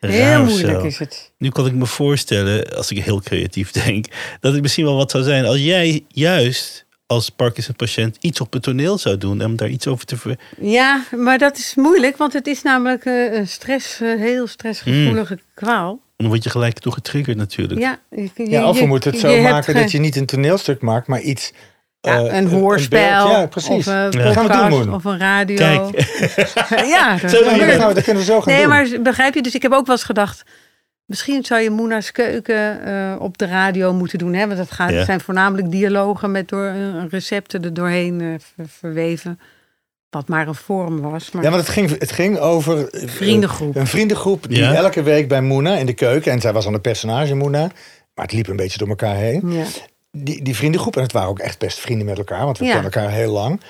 [0.00, 0.86] raar heel moeilijk zo.
[0.86, 1.30] is het.
[1.38, 4.06] Nu kan ik me voorstellen, als ik heel creatief denk,
[4.40, 8.62] dat het misschien wel wat zou zijn als jij juist als Parkinson-patiënt iets op het
[8.62, 10.38] toneel zou doen om daar iets over te ver...
[10.60, 15.38] Ja, maar dat is moeilijk, want het is namelijk eh, een stress, eh, heel stressgevoelige
[15.54, 16.00] kwaal.
[16.22, 17.80] Dan word je gelijk toe getriggerd natuurlijk.
[17.80, 20.80] Ja, je, je- Ja, of we moeten het zo maken dat je niet een toneelstuk
[20.80, 21.52] maakt, maar iets...
[22.00, 23.30] ja, eh, een hoorspel beeld.
[23.30, 23.70] Ja, precies.
[23.70, 24.10] of een Ja.
[24.10, 24.94] Gaan we podcast doen, Moen.
[24.94, 25.56] of een radio.
[25.56, 26.00] Kijk,
[26.94, 27.70] ja, dat, Zo Ja, dat, het.
[27.74, 28.70] gaan we, dat kunnen we zo gaan Nee, doen.
[28.70, 29.42] maar begrijp je?
[29.42, 30.42] Dus ik heb ook wel eens gedacht...
[31.04, 34.34] Misschien zou je Moena's Keuken eh, op de radio moeten doen.
[34.34, 34.46] Hè?
[34.46, 35.04] Want dat gaat, Ja.
[35.04, 39.40] zijn voornamelijk dialogen met door, eh, recepten er doorheen ver- verweven.
[40.10, 41.30] Wat maar een vorm was.
[41.30, 42.88] Maar Ja, want het ging, het ging over...
[42.88, 43.76] eh, vriendengroep.
[43.76, 44.74] Een vriendengroep die Ja.
[44.74, 46.32] elke week bij Moena in de keuken...
[46.32, 47.60] en zij was dan een personage, Moena...
[48.14, 49.42] maar het liep een beetje door elkaar heen.
[49.52, 49.64] ja.
[50.12, 52.44] Die, die vriendengroep, en het waren ook echt best vrienden met elkaar...
[52.44, 52.72] want we Ja.
[52.72, 53.60] kennen elkaar heel lang...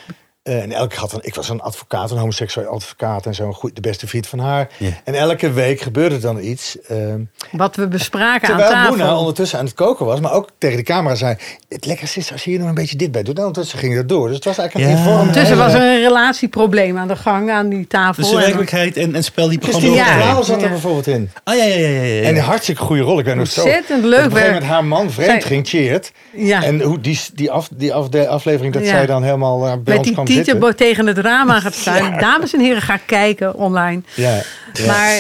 [0.49, 3.55] Eh, en elke had een, ik was een advocaat, een homoseksueel advocaat en zo, een
[3.55, 4.68] goed, de beste vriend van haar.
[4.76, 4.88] Ja.
[5.05, 6.76] En elke week gebeurde dan iets.
[6.88, 7.20] ehm,
[7.53, 9.18] Wat we bespraken terwijl aan Moena tafel.
[9.18, 11.36] ondertussen aan het koken was, maar ook tegen de camera zei:
[11.68, 13.36] Het lekkerste is als je hier nog een beetje dit bij doet.
[13.38, 14.26] En ondertussen ging dat door.
[14.26, 15.18] Dus het was eigenlijk een Ja.
[15.18, 18.22] Ondertussen was er een relatieprobleem aan de gang aan die tafel.
[18.22, 20.18] Dus de En- werkelijkheid en, en spel die Christine programma Ja.
[20.18, 20.68] Verhalen zat er Ja.
[20.68, 21.30] bijvoorbeeld in.
[21.44, 22.03] Ah ja, ja, ja, ja.
[22.03, 22.22] ja.
[22.22, 23.18] En een hartstikke goede rol.
[23.18, 23.62] Ik ben nog zo.
[23.62, 26.12] Ontzettend dat leuk moment haar man vreemd Zij- ging, cheert.
[26.34, 26.62] Ja.
[26.64, 28.88] En hoe die, die, af, die af, de aflevering dat Ja.
[28.88, 30.55] zij dan helemaal eh, bij Met ons die kwam zitten.
[30.61, 32.18] tietenbo tegen het raam aan gaat staan.
[32.28, 34.01] Dames en heren, ga kijken online.
[34.14, 34.41] Ja,
[34.72, 34.86] ja.
[34.86, 35.12] Maar,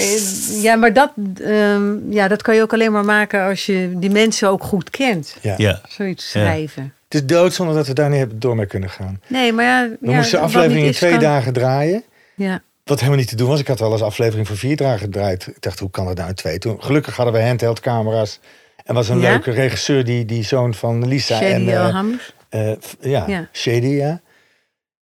[0.62, 1.10] ja, maar dat,
[1.44, 4.90] ehm, ja, dat kan je ook alleen maar maken als je die mensen ook goed
[4.90, 5.36] kent.
[5.40, 5.54] ja.
[5.56, 5.80] Ja.
[5.88, 6.40] Zoiets Ja.
[6.40, 6.92] schrijven.
[7.08, 9.20] Het is doodzonde dat we daar niet hebben door mee kunnen gaan.
[9.26, 9.88] Nee, maar ja.
[10.00, 12.02] We ja, moesten de aflevering niet in twee kan- dagen draaien.
[12.34, 12.60] Ja.
[12.84, 13.60] Wat helemaal niet te doen was.
[13.60, 15.46] Ik had wel eens aflevering voor vier dagen gedraaid.
[15.46, 16.58] Ik dacht, hoe kan dat nou in twee?
[16.58, 18.40] Toen, gelukkig hadden we handheld camera's.
[18.84, 19.30] En was een Ja?
[19.30, 21.36] leuke regisseur, die, die zoon van Lisa.
[21.36, 23.48] Shady en, eh, eh, f- ja, Ja.
[23.52, 24.20] Shady, ja.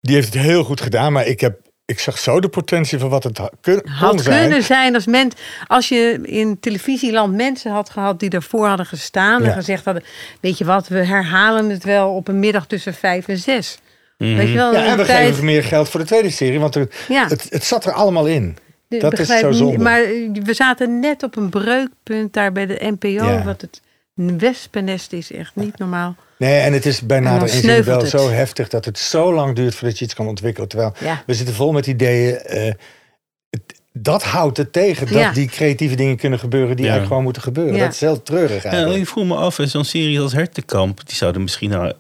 [0.06, 1.14] Die heeft het heel goed gedaan.
[1.14, 4.39] Maar ik, heb, ik zag zo de potentie van wat het kun, kon Had zijn.
[4.41, 5.32] kunnen zijn als, men,
[5.68, 9.47] als je in televisieland mensen had gehad die ervoor hadden gestaan Ja.
[9.47, 10.04] en gezegd hadden:
[10.41, 13.78] Weet je wat, we herhalen het wel op een middag tussen vijf en zes.
[14.18, 14.36] Mhm.
[14.36, 16.60] Weet je wel, Ja, en we tijd- geven meer geld voor de tweede serie.
[16.60, 17.28] Want er- Ja.
[17.28, 18.58] het, het zat er allemaal in.
[18.89, 19.78] Dat is begrijp zo niet, zonde.
[19.78, 20.01] Maar
[20.43, 23.08] we zaten net op een breukpunt daar bij de NPO.
[23.08, 23.43] Ja.
[23.43, 23.82] Wat het
[24.16, 26.16] een wespennest is echt niet normaal.
[26.38, 28.09] Nee, en het is bij En dan nader inzien wel het.
[28.09, 30.70] zo heftig dat het zo lang duurt voordat je iets kan ontwikkelen.
[30.70, 31.24] Terwijl Ja.
[31.26, 32.36] we zitten vol met ideeën.
[32.38, 32.74] eh,
[33.49, 35.32] het- dat houdt het tegen dat Ja.
[35.32, 36.91] die creatieve dingen kunnen gebeuren die Ja.
[36.91, 37.76] eigenlijk gewoon moeten gebeuren.
[37.76, 37.84] Ja.
[37.84, 39.01] Dat is heel treurig Ja, eigenlijk.
[39.01, 41.93] ik voel me af, zo'n serie als Hertenkamp, die zouden misschien nou,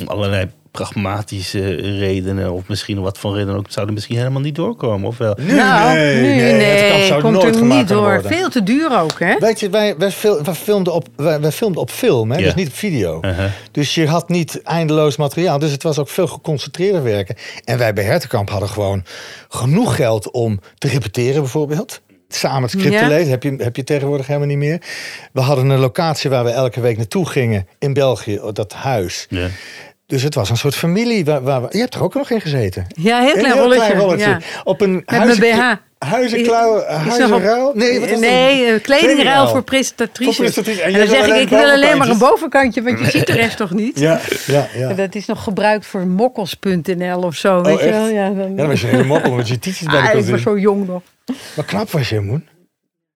[0.00, 5.08] om allerlei pragmatische redenen, of misschien wat van redenen ook, zouden misschien helemaal niet doorkomen,
[5.08, 5.36] of wel?
[5.40, 8.00] Nu, nou, nee, nu, nee, nee, het kan- zou komt nooit er niet door.
[8.02, 8.30] worden.
[8.32, 9.34] Veel te duur ook, hè?
[9.38, 12.38] Weet je, wij, wij, fil- wij filmden op, wij, wij filmden op film, hè?
[12.38, 12.44] Ja.
[12.44, 13.18] dus niet op video.
[13.20, 13.44] Uh-huh.
[13.70, 15.58] Dus je had niet eindeloos materiaal.
[15.58, 17.36] Dus het was ook veel geconcentreerder werken.
[17.64, 19.04] En wij bij Hertenkamp hadden gewoon
[19.48, 22.00] genoeg geld om te repeteren bijvoorbeeld.
[22.28, 23.30] Samen het script te lezen.
[23.30, 24.80] Heb je, heb je tegenwoordig helemaal niet meer.
[25.32, 27.66] We hadden een locatie waar we elke week naartoe gingen.
[27.78, 29.26] In België, dat huis.
[29.28, 29.48] Ja.
[30.06, 31.24] Dus het was een soort familie.
[31.24, 32.86] Waar, je hebt er ook nog in gezeten.
[32.88, 33.84] Ja, heel Een klein heel rolletje.
[33.84, 34.28] klein rolletje.
[34.30, 34.38] Ja.
[34.64, 35.72] Op een huizen, BH.
[35.98, 37.72] huizenklauw, huizenruil.
[37.74, 40.54] Nee, wat nee eh, kledingruil voor presentatrices.
[40.54, 40.64] Voor.
[40.66, 43.56] En dan zeg ik, ik wil alleen maar een bovenkantje, want je ziet de rest
[43.56, 43.98] toch niet?
[43.98, 44.88] Ja, ja, ja.
[44.88, 48.08] En Dat is nog gebruikt voor mokkels.nl of zo, weet je wel?
[48.08, 50.24] Ja, dan, Ja, dan was je een mokkel met je tietjes bij de ah, ik
[50.30, 51.02] was zo jong nog.
[51.56, 52.48] Maar knap was je, Moen.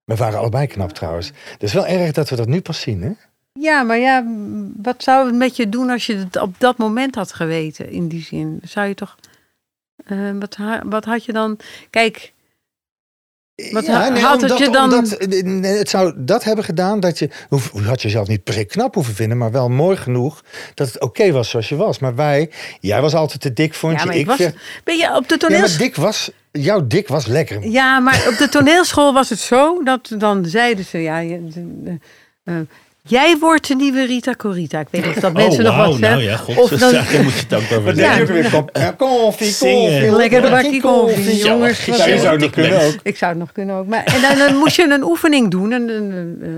[0.04, 1.32] We waren allebei knap trouwens.
[1.52, 3.10] Het is wel erg dat we dat nu pas zien, hè?
[3.60, 4.24] Ja, maar ja,
[4.76, 8.08] wat zou het met je doen als je het op dat moment had geweten, in
[8.08, 8.60] die zin?
[8.62, 9.16] Zou je toch...
[10.06, 11.58] eh, wat, ha- wat had je dan...
[11.90, 12.32] Kijk,
[13.72, 17.18] Wat ha- had het je dan- omdat, eh, nee, het zou dat hebben gedaan dat
[17.18, 17.30] je...
[17.48, 20.44] hoef- Je had jezelf niet per knap hoeven vinden, maar wel mooi genoeg
[20.74, 21.98] dat het oké was zoals je was.
[21.98, 22.50] Maar wij,
[22.80, 24.18] jij was altijd te dik, vond ja, je.
[24.18, 24.38] ik was...
[24.38, 25.60] werd- Ben je op de ja, toneel...
[25.60, 26.30] maar dik was...
[26.52, 27.68] Jouw dik was lekker.
[27.68, 31.82] Ja, maar op de toneelschool was het zo dat dan zeiden ze, ja, je- de-
[31.82, 31.98] de-
[32.44, 32.56] eh,
[33.08, 34.80] jij wordt de nieuwe Rita Corita.
[34.80, 36.22] Ik weet niet of dat mensen nog Oh, wat nou zeggen.
[36.22, 38.24] ja, god, of dan, daar moet je het ook over Ja.
[38.26, 38.50] weer?
[38.96, 40.16] Koffie, koffie.
[40.16, 41.84] Lekker de bakkie bakkie koffie, jongens.
[41.84, 42.94] ja, wat- je zou het nog kunnen ook.
[43.02, 43.86] Ik zou het nog kunnen ook.
[43.86, 46.48] Maar, en dan, dan moest je een oefening doen, een, een, een, eh,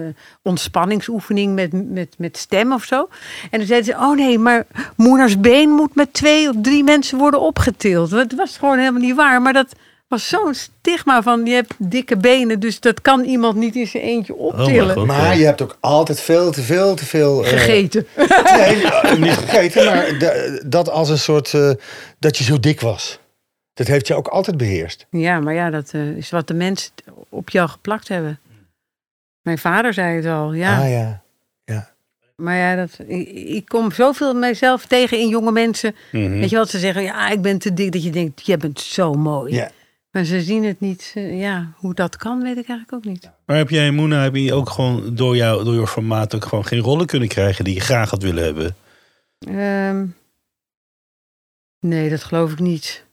[0.43, 3.09] ontspanningsoefening met, met, met stem of zo.
[3.51, 7.19] En dan zeiden ze, oh nee, maar Moeners been moet met twee of drie mensen
[7.19, 8.11] worden opgetild.
[8.11, 9.75] Het was gewoon helemaal niet waar, maar dat
[10.11, 14.03] was zo'n stigma van, je hebt dikke benen, dus dat kan iemand niet in zijn
[14.03, 15.07] eentje Oh, optillen.
[15.07, 17.45] Maar je hebt ook altijd veel te veel te veel...
[17.45, 18.07] eh, Gegeten.
[18.57, 21.55] Nee, eh, niet gegeten, maar de- dat als een soort...
[21.55, 21.71] eh,
[22.19, 23.19] dat je zo dik was.
[23.75, 25.07] Dat heeft je ook altijd beheerst.
[25.11, 26.93] Ja, maar ja, dat is wat de mensen
[27.29, 28.39] op jou geplakt hebben.
[29.43, 30.81] Mijn vader zei het al, ja.
[30.83, 31.23] Ah ja.
[32.37, 35.95] Maar ja, dat, ik, ik kom zoveel mijzelf tegen in jonge mensen.
[36.13, 36.31] Mhm.
[36.31, 37.03] Weet je wat ze zeggen?
[37.03, 37.93] Ja, ik ben te dik.
[37.93, 39.55] Dat je denkt, jij bent zo mooi.
[39.55, 39.71] ja.
[40.11, 41.13] Maar ze zien het niet.
[41.15, 43.31] Ja, hoe dat kan, weet ik eigenlijk ook niet.
[43.47, 46.65] Maar heb jij, Moena, heb je ook gewoon door, jou, door je formaat ook gewoon
[46.65, 48.77] geen rollen kunnen krijgen die je graag had willen hebben?
[49.39, 50.07] Ehm,
[51.81, 53.05] nee, dat geloof ik niet.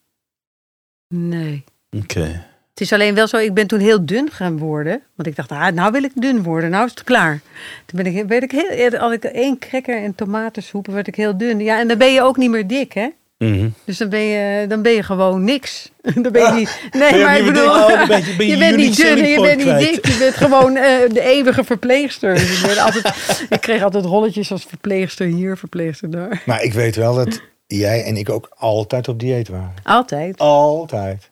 [1.07, 1.63] Nee.
[1.89, 2.45] Oké.
[2.69, 5.01] Het is alleen wel zo, ik ben toen heel dun gaan worden.
[5.15, 7.41] Want ik dacht, ah, nou wil ik dun worden, nou is het klaar.
[7.85, 11.37] Toen ben ik, werd ik heel, had ik één cracker en tomatensoep, werd ik heel
[11.37, 11.59] dun.
[11.59, 13.09] Ja, en dan ben je ook niet meer dik, hè?
[13.37, 13.69] Mhm.
[13.85, 15.91] Dus dan ben je, dan ben je gewoon niks.
[16.23, 16.79] Dan ben je niet.
[16.91, 17.69] Nee, Ben je maar ik bedoel.
[17.69, 20.07] Oh, ben je- ben je je bent niet dun en je bent niet dik.
[20.07, 22.33] Je bent gewoon eh, de eeuwige verpleegster.
[22.33, 23.13] Dus ik, altijd,
[23.49, 26.41] ik kreeg altijd rolletjes als verpleegster hier, verpleegster daar.
[26.45, 29.73] Maar ik weet wel dat jij en ik ook altijd op dieet waren.
[29.83, 30.37] Altijd.
[30.37, 31.29] Altijd.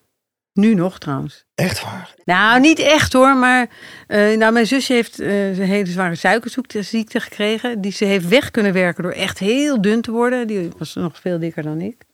[0.56, 1.46] Nu nog trouwens.
[1.56, 2.16] Echt waar.
[2.26, 3.70] Nou, niet echt hoor, maar
[4.08, 7.82] eh, nou, mijn zusje heeft eh, een hele zware suikerziekte gekregen.
[7.82, 10.48] Die ze heeft weg kunnen werken door echt heel dun te worden.
[10.48, 12.06] Die was nog veel dikker dan ik.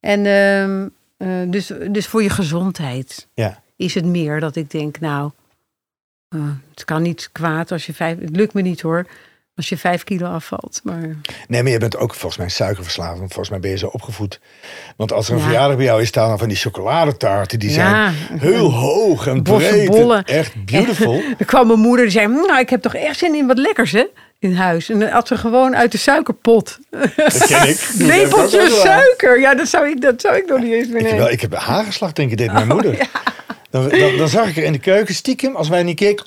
[0.00, 3.62] En ehm, eh, dus, dus voor je gezondheid Ja.
[3.76, 5.30] is het meer dat ik denk, nou,
[6.70, 9.06] het kan niet kwaad als je vijf, het lukt me niet hoor,
[9.58, 10.80] als je vijf kilo afvalt.
[10.84, 11.16] Maar
[11.48, 13.18] Nee, maar je bent ook volgens mij suikerverslaafd.
[13.18, 14.40] Want volgens mij ben je zo opgevoed.
[14.96, 15.44] Want als er een Ja.
[15.44, 17.58] verjaardag bij jou is, staan dan van die chocoladetaarten.
[17.58, 17.74] Die Ja.
[17.74, 19.94] zijn heel hoog en breed.
[19.94, 20.24] en.
[20.24, 21.20] Echt beautiful.
[21.38, 23.92] er kwam mijn moeder die zei, nou, ik heb toch echt zin in wat lekkers
[23.92, 24.04] hè,
[24.38, 24.88] in huis.
[24.90, 26.78] En dan at ze gewoon uit de suikerpot.
[26.90, 27.76] Dat ken ik.
[27.98, 28.80] Dat heb ik ook Lepeltje wel gedaan.
[28.98, 31.30] suiker, ja, dat zou ik, dat zou ik nog niet eens meer Ik heb, wel,
[31.30, 33.08] ik heb hagelslag drinken, deed Oh, mijn moeder.
[33.70, 36.24] Dan, dan, dan zag ik er in de keuken stiekem, als wij niet keken.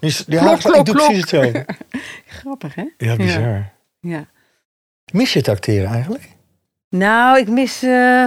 [0.00, 1.66] Die, die Klok, ik doe klok, precies hetzelfde.
[2.38, 2.84] Grappig hè?
[2.98, 3.72] Ja, bizar.
[4.00, 4.26] ja.
[5.12, 6.28] Mis je het acteren eigenlijk?
[6.88, 8.26] Nou, ik mis eh,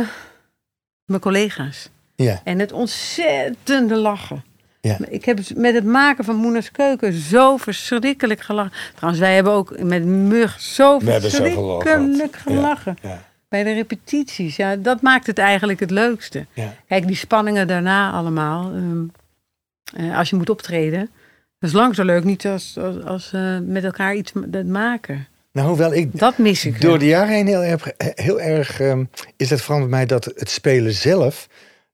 [1.05, 1.89] mijn collega's.
[2.15, 2.41] Ja.
[2.43, 4.43] En het ontzettende lachen.
[4.81, 4.97] Ja.
[5.09, 8.71] Ik heb met het maken van Moena's Keuken zo verschrikkelijk gelachen.
[8.95, 11.83] Trouwens, wij hebben ook met Mug zo We verschrikkelijk
[12.35, 12.39] Ja.
[12.41, 12.97] gelachen.
[13.01, 13.23] Ja.
[13.49, 14.55] Bij de repetities.
[14.55, 16.45] Ja, dat maakt het eigenlijk het leukste.
[16.53, 16.73] Ja.
[16.87, 18.71] Kijk, die spanningen daarna allemaal.
[18.73, 19.03] ehm,
[19.95, 21.09] eh, als je moet optreden.
[21.59, 24.31] Dat is lang zo leuk niet als, als, als eh, met elkaar iets
[24.65, 25.27] maken.
[25.51, 26.99] Nou, hoewel ik Dat mis ik door wel.
[26.99, 29.05] de jaren heen heel erg, heel erg ehm,
[29.37, 31.47] is het veranderd bij mij dat het spelen zelf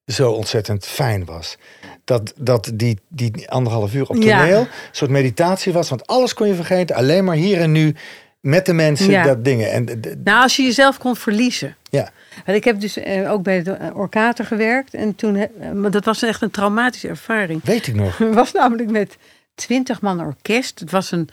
[0.05, 1.57] zo ontzettend fijn was.
[2.03, 4.39] Dat, dat die, die anderhalf uur op Ja.
[4.41, 5.89] toneel een soort meditatie was.
[5.89, 6.95] Want alles kon je vergeten.
[6.95, 7.95] Alleen maar hier en nu
[8.41, 9.23] met de mensen Ja.
[9.23, 9.71] dat dingen.
[9.71, 9.85] En,
[10.23, 11.75] Nou, als je jezelf kon verliezen.
[11.89, 12.09] ja.
[12.45, 14.93] Want ik heb dus eh, ook bij de Orkater gewerkt.
[14.93, 15.47] En toen, eh,
[15.91, 17.63] dat was echt een traumatische ervaring.
[17.63, 18.17] Weet ik nog.
[18.17, 19.17] Het was namelijk met
[19.55, 20.79] twintig man orkest.
[20.79, 21.29] Het was een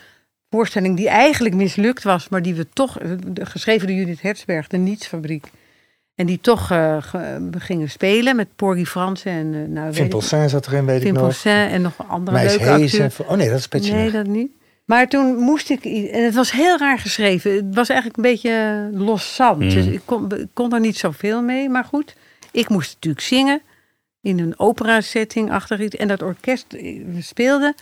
[0.51, 4.77] voorstelling die eigenlijk mislukt was, maar die we toch, eh, geschreven door Judith Hertzberg, de
[4.77, 5.47] Nietsfabriek.
[6.15, 10.67] En die toch ge- gingen spelen met Porgy Fransen en uh, nou, Vin Poussin zat
[10.67, 11.23] erin, weet ik nog.
[11.23, 12.99] Poussin en nog andere Meis leuke Hees.
[12.99, 14.51] en- Oh nee, dat is Petje Nee, dat niet.
[14.89, 17.53] Maar toen moest ik, en het was heel raar geschreven.
[17.53, 19.59] Het was eigenlijk een beetje los zand.
[19.59, 19.69] Mm.
[19.71, 21.69] Dus ik kon, ik kon er niet zoveel mee.
[21.69, 22.15] Maar goed,
[22.51, 23.61] ik moest natuurlijk zingen
[24.21, 25.97] in een opera-setting achter iets.
[25.97, 26.81] En dat orkest eh,
[27.15, 27.75] we speelden.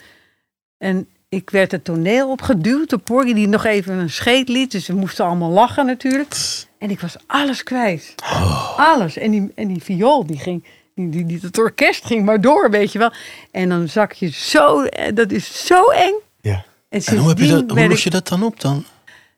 [0.79, 4.71] En ik werd het toneel opgeduwd door Porgy, die nog even een scheet liet.
[4.71, 6.35] Dus we moesten allemaal lachen natuurlijk.
[6.79, 8.15] En ik was alles kwijt.
[8.77, 9.17] Alles.
[9.17, 10.65] En die, en die viool, die ging...
[10.95, 13.13] Die, die, die, het orkest ging maar door, weet je wel.
[13.51, 14.83] En dan zak je zo...
[14.83, 16.15] eh, Dat is zo eng.
[17.05, 17.11] Ja.
[17.11, 18.85] En, En hoe, heb je dat, hoe los je dat dan op dan?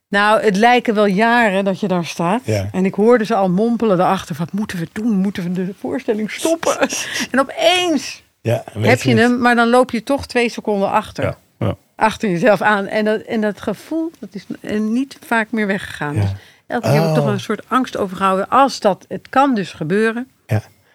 [0.08, 2.40] Nou, het lijken wel jaren dat je daar staat.
[2.44, 2.68] Ja.
[2.72, 4.36] En ik hoorde ze al mompelen erachter.
[4.38, 5.16] Wat moeten we doen?
[5.16, 6.78] Moeten we de voorstelling stoppen?
[7.30, 9.18] en opeens Ja, heb je het.
[9.18, 11.24] hem, maar dan loop je toch twee seconden achter.
[11.24, 11.36] Ja.
[11.58, 11.76] Ja.
[11.96, 12.86] Achter jezelf aan.
[12.86, 16.14] En dat, en dat gevoel, dat is eh, niet vaak meer weggegaan.
[16.14, 16.20] Ja.
[16.20, 16.30] Dus
[16.66, 17.14] elke keer heb ik Oh.
[17.14, 18.48] toch een soort angst overgehouden.
[18.48, 20.28] Als dat, het kan dus gebeuren.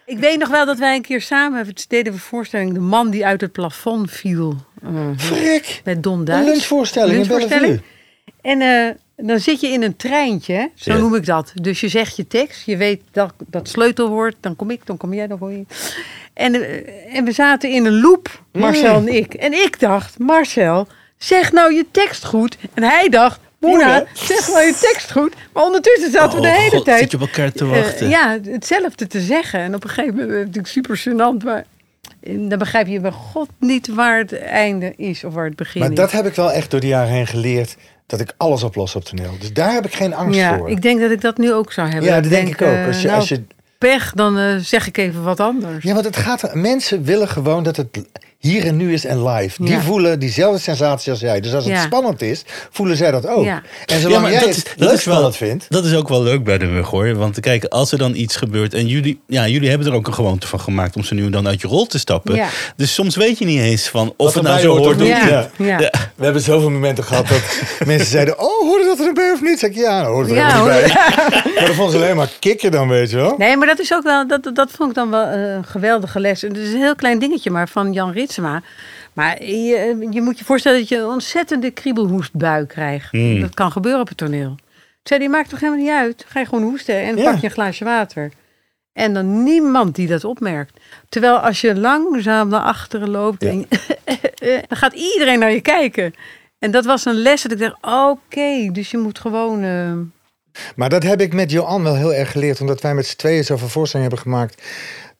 [0.06, 2.72] Ik weet nog wel dat wij een keer samen deden we een voorstelling.
[2.74, 4.56] De man die uit het plafond viel.
[4.82, 5.80] eh, Frik!
[5.84, 6.46] met Don Een Duits.
[6.48, 7.66] lunchvoorstelling in Lunchvoorstelling.
[7.66, 7.92] Bellevue.
[8.40, 10.98] En eh, dan zit je in een treintje, zo Ja.
[10.98, 11.52] noem ik dat.
[11.54, 15.14] Dus je zegt je tekst, je weet dat, dat sleutelwoord, dan kom ik, dan kom
[15.14, 15.64] jij, dan hoor je.
[16.32, 19.34] En, eh, en we zaten in een loop, Marcel en ik.
[19.34, 20.86] En ik dacht, Marcel,
[21.18, 22.56] zeg nou je tekst goed.
[22.74, 24.04] En hij dacht, Moena.
[24.12, 25.34] zeg nou je tekst goed.
[25.52, 27.70] Maar ondertussen zaten we de Oh, hele God, tijd Zit je op elkaar te eh,
[27.70, 28.08] wachten?
[28.08, 29.60] ja, hetzelfde te zeggen.
[29.60, 31.64] En op een gegeven moment, is natuurlijk super gênant, maar
[32.20, 35.80] eh, dan begrijp je bij God niet waar het einde is of waar het begin
[35.80, 35.96] Maar is.
[35.96, 37.76] dat heb ik wel echt door de jaren heen geleerd.
[38.06, 39.30] Dat ik alles oplos op toneel.
[39.40, 40.70] Dus daar heb ik geen angst ja, voor.
[40.70, 42.08] ik denk dat ik dat nu ook zou hebben.
[42.10, 42.68] ja, dat denk ik ook.
[42.74, 43.42] eh, Als je, nou, als je,
[43.78, 45.84] pech, dan eh, zeg ik even wat anders.
[45.84, 46.54] ja, want het gaat.
[46.54, 47.88] Mensen willen gewoon dat het
[48.44, 49.62] hier en nu is en live.
[49.62, 49.80] Die Ja.
[49.80, 51.40] voelen diezelfde sensatie als jij.
[51.40, 51.80] Dus als het Ja.
[51.82, 53.44] spannend is, voelen zij dat ook.
[53.44, 53.62] Ja.
[53.86, 55.66] En zolang jij dat het is- dat leuk is wel- spannend vindt.
[55.68, 57.14] Dat is ook wel leuk bij de mug hoor.
[57.14, 60.14] Want kijk, als er dan iets gebeurt en jullie, ja, jullie hebben er ook een
[60.14, 62.34] gewoonte van gemaakt om ze nu en dan uit je rol te stappen.
[62.34, 62.48] Ja.
[62.76, 65.02] Dus soms weet je niet eens van of Wat het nou zo hoort hoort of
[65.02, 65.14] niet.
[65.22, 65.22] niet.
[65.30, 65.64] ja, Ja.
[65.66, 65.78] ja.
[65.80, 65.90] Ja.
[66.16, 67.42] We hebben zoveel momenten gehad dat
[67.86, 69.58] mensen zeiden: Oh, hoorde dat er erbij of niet?
[69.58, 71.00] Zeg ik ja, hoort er Ja, helemaal niet hoor.
[71.30, 71.42] bij.
[71.54, 73.34] Maar dan vonden ze alleen maar kikken dan, weet je wel.
[73.38, 76.40] Nee, maar dat is ook wel, dat, dat vond ik dan wel een geweldige les.
[76.42, 78.62] Het is een heel klein dingetje, maar van Jan Ritsema.
[79.12, 83.10] Maar je, je moet je voorstellen dat je een ontzettende kriebelhoestbui krijgt.
[83.10, 83.40] Hmm.
[83.40, 84.54] Dat kan gebeuren op het toneel.
[85.02, 86.24] Zei, die maakt toch helemaal niet uit?
[86.28, 87.30] Ga je gewoon hoesten en Ja.
[87.30, 88.30] pak je een glaasje water.
[88.92, 90.80] En dan niemand die dat opmerkt.
[91.08, 93.48] Terwijl als je langzaam naar achteren loopt, Ja.
[93.50, 93.66] en
[94.68, 96.14] dan gaat iedereen naar je kijken.
[96.58, 97.76] En dat was een les dat ik dacht,
[98.10, 99.62] oké, dus je moet gewoon...
[99.62, 99.92] eh,
[100.76, 102.60] Maar dat heb ik met Johan wel heel erg geleerd.
[102.60, 104.62] Omdat wij met z'n tweeën zoveel voorstellingen hebben gemaakt.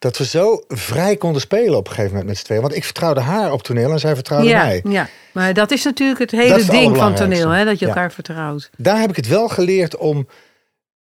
[0.04, 2.60] Dat we zo vrij konden spelen op een gegeven moment met z'n tweeën.
[2.60, 4.80] Want ik vertrouwde haar op toneel en zij vertrouwde ja, mij.
[4.88, 7.90] Ja, maar dat is natuurlijk het hele het ding van toneel, hè, dat je Ja.
[7.90, 8.70] elkaar vertrouwt.
[8.76, 10.26] Daar heb ik het wel geleerd om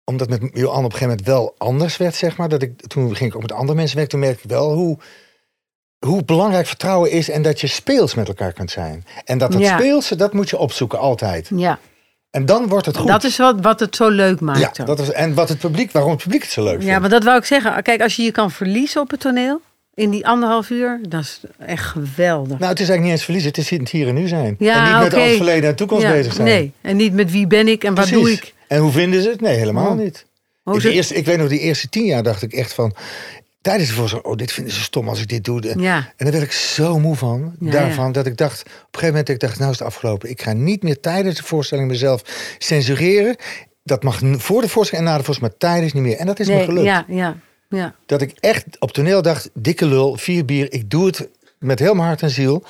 [0.04, 2.50] omdat met Johan op een gegeven moment wel anders werd, zeg maar.
[2.50, 4.12] Dat ik, toen ging ik ook met andere mensen werken.
[4.20, 4.98] Toen merkte ik wel hoe,
[6.06, 7.30] hoe belangrijk vertrouwen is.
[7.30, 9.06] En dat je speels met elkaar kunt zijn.
[9.26, 9.78] En dat het Ja.
[9.78, 11.50] speelse, dat moet je opzoeken altijd.
[11.56, 11.80] Ja,
[12.38, 13.08] En dan wordt het goed.
[13.08, 14.60] Dat is wat, wat het zo leuk maakt.
[14.60, 14.88] ja, ook.
[14.88, 16.86] dat is, en wat het publiek, waarom het publiek het zo leuk vindt.
[16.86, 17.84] Ja, maar dat wou ik zeggen.
[17.84, 19.62] Kijk, als je je kan verliezen op het toneel
[19.94, 22.60] in die anderhalf uur, dat is echt geweldig.
[22.60, 23.50] Nou, het is eigenlijk niet eens verliezen.
[23.50, 24.56] Het is het hier en nu zijn.
[24.60, 26.48] Ja, en niet met het verleden en toekomst Ja, bezig zijn.
[26.48, 28.54] Nee, en niet met wie ben ik en wat doe ik.
[28.68, 29.42] En hoe vinden ze het?
[29.42, 29.98] Nee, helemaal Oh.
[29.98, 30.26] niet.
[30.64, 32.96] Oh, eerste, ik weet nog, die eerste tien jaar dacht ik echt van...
[33.68, 35.80] Tijdens de voorstelling, oh, dit vinden ze stom als ik dit doe.
[35.80, 35.96] Ja.
[35.98, 38.62] En daar werd ik zo moe van, Ja, daarvan, dat ik dacht...
[38.62, 40.30] Op een gegeven moment, ik dacht, nou is het afgelopen.
[40.30, 42.22] Ik ga niet meer tijdens de voorstelling mezelf
[42.58, 43.36] censureren.
[43.84, 46.18] Dat mag voor de voorstelling en na de voorstelling, maar tijdens niet meer.
[46.18, 46.86] En dat is me gelukt.
[46.86, 47.36] ja, ja,
[47.70, 47.96] ja.
[48.06, 50.74] Dat ik echt op toneel dacht, dikke lul, vier bier.
[50.74, 52.64] Ik doe het met heel mijn hart en ziel.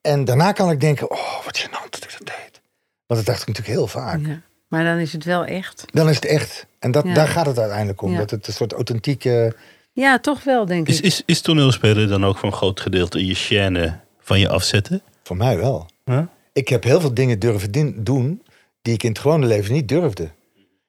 [0.00, 2.60] En daarna kan ik denken, oh, wat gênant dat ik dat deed.
[3.06, 4.20] Want dat dacht ik natuurlijk heel vaak.
[4.26, 4.40] ja.
[4.68, 5.84] Maar dan is het wel echt.
[5.92, 6.66] Dan is het echt.
[6.78, 7.14] En dat, Ja.
[7.14, 8.12] daar gaat het uiteindelijk om.
[8.12, 8.18] Ja.
[8.18, 9.54] Dat het een soort authentieke...
[10.00, 11.04] Ja, toch wel, denk Is, ik.
[11.04, 15.02] is, is toneelspelen dan ook voor een groot gedeelte je chaîne van je afzetten?
[15.22, 15.86] Voor mij wel.
[16.04, 16.20] Huh?
[16.52, 18.42] Ik heb heel veel dingen durven doen
[18.82, 20.30] die ik in het gewone leven niet durfde.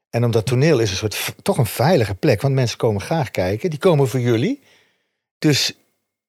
[0.09, 3.69] En omdat toneel is een soort toch een veilige plek, want mensen komen graag kijken.
[3.69, 4.61] Die komen voor jullie.
[5.39, 5.73] Dus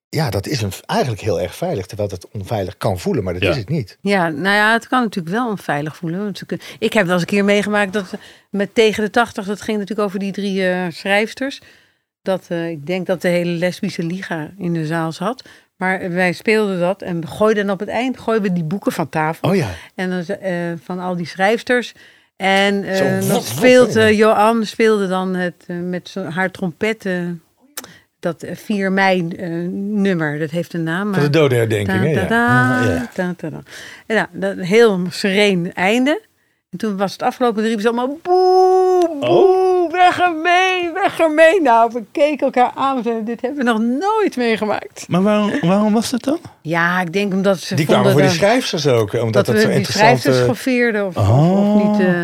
[0.09, 3.43] ja, dat is een, eigenlijk heel erg veilig, terwijl dat onveilig kan voelen, maar dat
[3.43, 3.51] Ja.
[3.51, 3.99] is het niet.
[4.01, 6.19] Ja, nou ja, het kan natuurlijk wel onveilig voelen.
[6.25, 8.15] Want ze kun- Ik heb wel eens een keer meegemaakt dat
[8.51, 11.61] met tegen de tachtig, dat ging natuurlijk over die drie eh, schrijfsters.
[12.23, 15.45] Dat eh, ik denk dat de hele lesbische liga in de zaal zat.
[15.77, 19.09] Maar wij speelden dat en gooiden dan op het eind gooiden we die boeken van
[19.09, 19.49] tafel.
[19.51, 19.69] Oh ja.
[19.95, 20.53] En dan, eh,
[20.85, 21.95] van al die schrijfsters.
[22.37, 27.15] En eh, Zo, dan eh, Johan speelde dan het, eh, met haar trompet eh,
[28.21, 30.39] dat eh, 4 mei eh, nummer.
[30.39, 31.01] Dat heeft een naam.
[31.03, 31.21] Van Maar...
[31.21, 32.11] de dodenherdenking, hè?
[32.11, 32.27] Ja.
[33.15, 33.61] Ta-ta-da,
[34.07, 34.15] Ja.
[34.15, 36.21] ja, dat heel sereen einde.
[36.71, 41.61] En toen was het afgelopen, en riepen ze allemaal boe, boe, weg ermee, weg ermee.
[41.61, 45.05] Nou, we keken elkaar aan en zeiden, dit hebben we nog nooit meegemaakt.
[45.09, 46.39] Maar waarom, waarom was dat dan?
[46.63, 49.55] Ja, ik denk omdat ze Die kwamen voor die dat- schrijfsters ook, omdat dat het
[49.57, 50.19] we zo die interessant...
[50.21, 51.51] schrijvers schoffeerden of, Oh.
[51.77, 52.23] of, of niet, eh,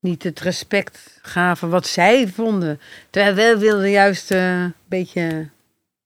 [0.00, 2.80] niet het respect gaven wat zij vonden.
[3.10, 5.48] Terwijl wij wilden juist eh, een beetje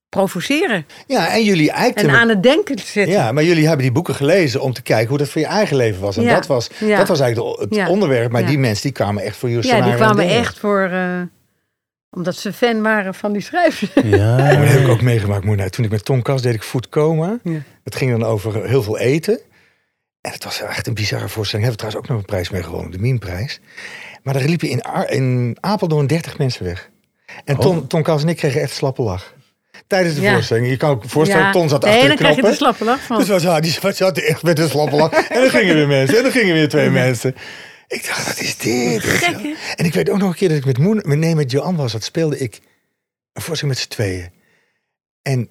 [0.08, 2.08] provoceren Ja, en jullie eikten...
[2.08, 3.14] en aan het denken zetten.
[3.14, 5.76] Ja, maar jullie hebben die boeken gelezen om te kijken hoe dat voor je eigen
[5.76, 6.16] leven was.
[6.16, 6.34] En Ja.
[6.34, 6.96] dat, was, Ja.
[6.98, 7.88] dat was eigenlijk het Ja.
[7.88, 8.32] onderwerp.
[8.32, 8.46] Maar Ja.
[8.46, 10.80] die mensen die kwamen echt voor jullie Ja, die kwamen echt voor.
[10.92, 11.20] eh,
[12.10, 13.90] omdat ze fan waren van die schrijvers.
[14.04, 15.44] Ja, maar dat heb ik ook meegemaakt.
[15.44, 17.38] Moet nou, toen ik met Tom Kas deed ik Food Coma.
[17.42, 17.62] Ja.
[17.84, 19.40] Het ging dan over heel veel eten.
[20.20, 21.68] En het was echt een bizarre voorstelling.
[21.68, 23.60] Hebben we trouwens ook nog een prijs mee gewonnen, de Mienprijs.
[24.22, 26.90] Maar er liepen in, in Apeldoorn 30 mensen weg.
[27.44, 29.34] En Tom, Tom Kas en ik kregen echt slappe lach.
[29.88, 30.32] Tijdens de Ja.
[30.32, 30.68] voorstelling.
[30.68, 32.50] Je kan ook voorstellen, Tom zat nee, achter dan de krijg je knoppen.
[32.50, 33.18] de slappe lach van.
[33.18, 35.12] Dus was, ja, die zat echt met een slappe lach.
[35.28, 36.16] En dan gingen weer mensen.
[36.16, 37.34] En dan gingen weer twee mensen.
[37.88, 38.92] Ik dacht, wat is dit?
[38.92, 39.56] Je Gek?
[39.76, 41.92] En ik weet ook nog een keer dat ik met Moen, nee, met Johan was.
[41.92, 42.60] Dat speelde ik
[43.32, 44.30] een voorstelling met z'n tweeën.
[45.22, 45.50] En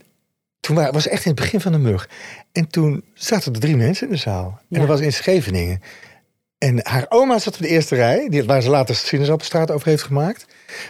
[0.59, 2.09] toen wa- was echt in het begin van de mug.
[2.51, 4.47] En toen zaten er drie mensen in de zaal.
[4.59, 4.79] En Ja.
[4.79, 5.81] dat was in Scheveningen.
[6.58, 10.03] En haar oma zat op de eerste rij, die, waar ze later Sinaasappelstraat over heeft
[10.03, 10.45] gemaakt.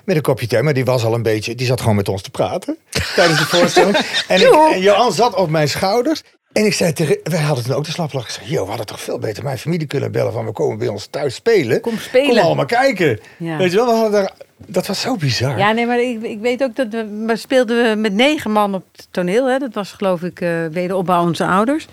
[0.05, 2.21] Met een kopje thee, maar die was al een beetje, die zat gewoon met ons
[2.21, 2.77] te praten
[3.15, 3.97] tijdens de voorstelling.
[4.27, 6.23] En, ik, en Johan zat op mijn schouders.
[6.51, 8.25] En ik zei tegen, wij hadden toen ook de slaplach.
[8.25, 10.77] Ik zei, joh, we hadden toch veel beter mijn familie kunnen bellen van we komen
[10.77, 11.81] bij ons thuis spelen.
[11.81, 12.35] Kom spelen.
[12.35, 13.19] Kom allemaal kijken.
[13.37, 13.57] Ja.
[13.57, 14.31] Weet je wel, we hadden daar,
[14.65, 15.57] dat was zo bizar.
[15.57, 18.73] Ja, nee, maar ik, ik weet ook dat we, we speelden we met negen man
[18.75, 19.45] op het toneel.
[19.49, 19.57] Hè.
[19.57, 21.87] Dat was geloof ik eh wederopbouw onze ouders.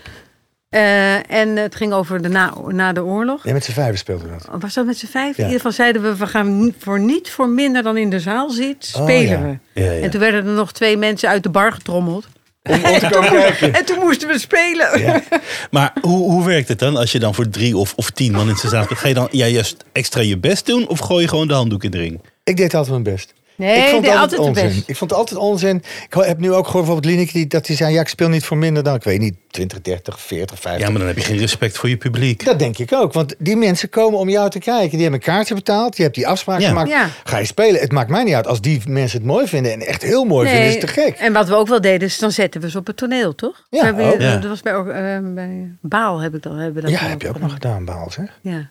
[0.75, 3.45] Eh, en het ging over de na, na de oorlog.
[3.45, 4.61] Nee, met z'n vijven speelden we dat.
[4.61, 5.37] Was dat met z'n vijf?
[5.37, 5.45] Ja.
[5.45, 8.51] In ieder geval zeiden we, we gaan voor niet voor minder dan in de zaal
[8.51, 9.59] zit, Oh, spelen ja.
[9.72, 9.81] we.
[9.81, 10.01] Ja, ja.
[10.03, 12.27] En toen werden er nog twee mensen uit de bar getrommeld.
[12.62, 13.75] Om, om te komen kijken.
[13.75, 15.01] En toen moesten we spelen.
[15.01, 15.22] Ja.
[15.70, 18.49] Maar hoe, hoe werkt het dan als je dan voor drie of, of tien man
[18.49, 18.85] in zijn zaal?
[18.89, 21.85] Ga je dan ja, juist extra je best doen of gooi je gewoon de handdoek
[21.85, 22.20] in de ring?
[22.45, 23.33] Ik deed altijd mijn best.
[23.57, 24.66] Nee, ik vond het altijd onzin.
[24.66, 24.88] best.
[24.88, 25.76] Ik vond het altijd onzin.
[26.09, 27.92] Ik heb nu ook gehoord bijvoorbeeld Lineke die, dat hij zei...
[27.94, 30.82] ja, ik speel niet voor minder dan, ik weet niet, 20, 30, 40, 50.
[30.82, 32.44] Ja, maar dan heb je geen respect voor je publiek.
[32.44, 33.12] Dat denk ik ook.
[33.12, 34.90] Want die mensen komen om jou te kijken.
[34.90, 35.96] Die hebben een kaartje betaald.
[35.96, 36.68] Je hebt die afspraak Ja.
[36.68, 36.88] gemaakt.
[36.88, 37.09] Ja.
[37.24, 37.80] Ga je spelen.
[37.80, 38.46] Het maakt mij niet uit.
[38.46, 41.16] Als die mensen het mooi vinden en echt heel mooi vinden, is het te gek.
[41.16, 43.66] En wat we ook wel deden, is dan zetten we ze op het toneel, toch?
[43.70, 44.20] Ja, We hebben, ook.
[44.20, 44.36] Ja.
[44.36, 46.52] Dat was bij, eh, bij Baal heb ik dat.
[46.52, 48.38] Hebben we dat Ja, dan heb je ook nog gedaan, Baal, zeg.
[48.42, 48.70] Ja.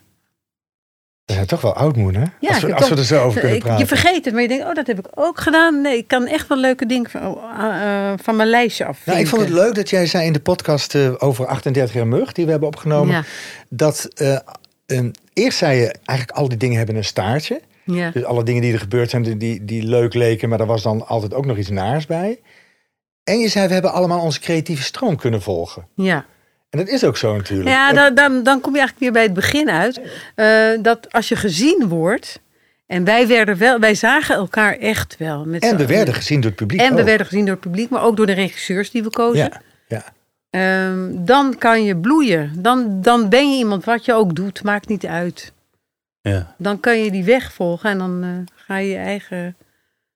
[1.26, 2.24] We zijn toch wel oudmoed, hè?
[2.40, 3.80] Ja, als we, als we er zo over kunnen praten.
[3.80, 5.82] Je vergeet het, maar je denkt, oh, dat heb ik ook gedaan.
[5.82, 9.06] Nee, ik kan echt wel leuke dingen van, oh, ah, eh, van mijn lijstje af.
[9.06, 12.08] Nou, ik vond het leuk dat jij zei in de podcast eh, over 38 jaar
[12.08, 13.24] mug, die we hebben opgenomen, Ja.
[13.70, 14.38] dat eh,
[15.34, 17.62] eerst zei je eigenlijk al die dingen hebben een staartje.
[17.86, 18.10] Ja.
[18.12, 20.82] Dus alle dingen die er gebeurd zijn, die- die, die leuk leken, maar er was
[20.84, 22.40] dan altijd ook nog iets naars bij.
[23.24, 25.88] En je zei, we hebben allemaal onze creatieve stroom kunnen volgen.
[25.96, 26.26] ja.
[26.74, 27.70] En dat is ook zo natuurlijk.
[27.70, 30.02] Ja, dan, dan, dan kom je eigenlijk weer bij het begin uit.
[30.36, 32.42] Eh, dat als je gezien wordt.
[32.86, 35.46] En wij werden wel, wij zagen elkaar echt wel.
[35.46, 37.90] Met en we werden gezien door het publiek En we werden gezien door het publiek,
[37.90, 39.50] maar ook door de regisseurs die we kozen.
[39.50, 40.04] Ja, ja.
[40.50, 42.52] Ehm, dan kan je bloeien.
[42.58, 45.54] Dan, dan ben je iemand wat je ook doet, maakt niet uit.
[46.22, 46.56] Ja.
[46.58, 49.56] Dan kan je die weg volgen en dan eh, ga je je eigen...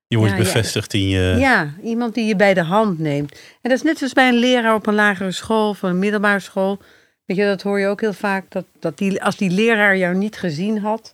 [0.08, 0.44] Je wordt Ja, ja.
[0.44, 1.36] bevestigd in je...
[1.38, 3.32] Ja, iemand die je bij de hand neemt.
[3.32, 6.40] En dat is net zoals bij een leraar op een lagere school of een middelbare
[6.40, 6.80] school.
[7.26, 8.46] Weet je, dat hoor je ook heel vaak.
[8.52, 11.14] Dat, dat die, als die leraar jou niet gezien had,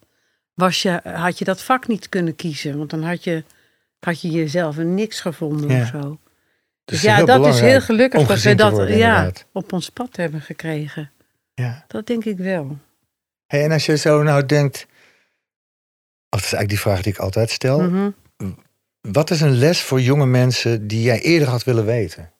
[0.53, 2.77] was je, had je dat vak niet kunnen kiezen.
[2.77, 3.43] Want dan had je,
[3.99, 5.81] had je jezelf een niks gevonden Ja.
[5.81, 5.99] of zo.
[5.99, 6.19] Dus
[6.85, 10.41] Dus ja, dat is heel gelukkig dat we dat worden, ja, op ons pad hebben
[10.41, 11.11] gekregen.
[11.53, 11.83] Ja.
[11.87, 12.77] Dat denk ik wel.
[13.47, 14.85] Hey, en als je zo nou denkt...
[16.29, 17.79] Of dat is eigenlijk die vraag die ik altijd stel.
[17.81, 18.09] Mhm.
[19.11, 22.31] Wat is een les voor jonge mensen die jij eerder had willen weten?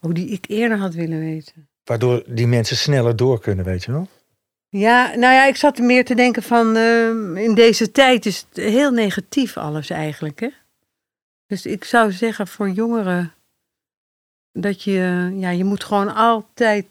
[0.00, 1.68] Oh, die ik eerder had willen weten.
[1.84, 4.08] Waardoor die mensen sneller door kunnen, weet je wel?
[4.68, 8.64] Ja, nou ja, ik zat meer te denken van ehm, in deze tijd is het
[8.64, 10.40] heel negatief alles eigenlijk.
[10.40, 10.48] Hè?
[11.46, 13.32] Dus ik zou zeggen voor jongeren
[14.52, 16.86] dat je, ja, je moet gewoon altijd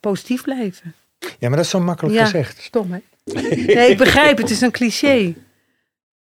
[0.00, 0.94] positief blijven.
[1.18, 2.24] Ja, maar dat is zo makkelijk Ja.
[2.24, 2.60] gezegd.
[2.62, 2.98] Stom hè?
[3.74, 5.34] Nee, ik begrijp, het is een cliché.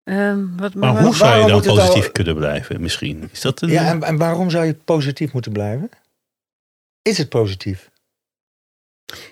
[0.03, 3.29] Ehm, wat, Maar hoe zou je dan positief kunnen blijven misschien?
[3.31, 3.69] Is dat een...
[3.69, 5.89] Ja, en, en waarom zou je positief moeten blijven?
[7.01, 7.89] Is het positief?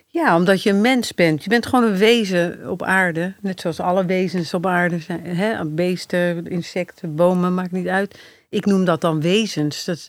[0.08, 1.44] Ja, omdat je een mens bent.
[1.44, 3.34] Je bent gewoon een wezen op aarde.
[3.42, 5.26] Net zoals alle wezens op aarde zijn.
[5.26, 5.66] Hè?
[5.66, 8.20] Beesten, insecten, bomen, maakt niet uit.
[8.50, 9.86] Ik noem dat dan wezens.
[9.86, 10.08] Dat,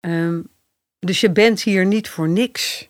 [0.00, 0.40] ehm,
[0.98, 2.88] dus je bent hier niet voor niks.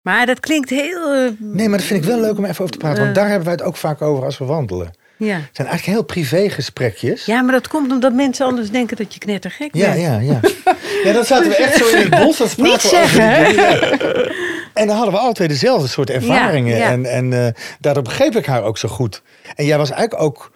[0.00, 1.12] Maar dat klinkt heel...
[1.12, 3.02] eh, Nee, maar dat vind ik wel leuk om even over te praten.
[3.04, 3.22] Want Eh.
[3.22, 4.90] daar hebben wij het ook vaak over als we wandelen.
[5.22, 5.48] Het Ja.
[5.52, 7.24] zijn eigenlijk heel privé gesprekjes.
[7.24, 10.00] ja, maar dat komt omdat mensen anders denken dat je knettergek Ja, bent.
[10.02, 10.40] ja, ja.
[11.04, 12.36] Ja, dan zaten we echt zo in het bos.
[12.36, 13.80] Dat spraken Niet zeggen, die ja.
[14.74, 16.76] En dan hadden we alle twee dezelfde soort ervaringen.
[16.76, 16.90] Ja.
[16.90, 19.22] En, en eh, daardoor begreep ik haar ook zo goed.
[19.54, 20.52] En jij was eigenlijk ook,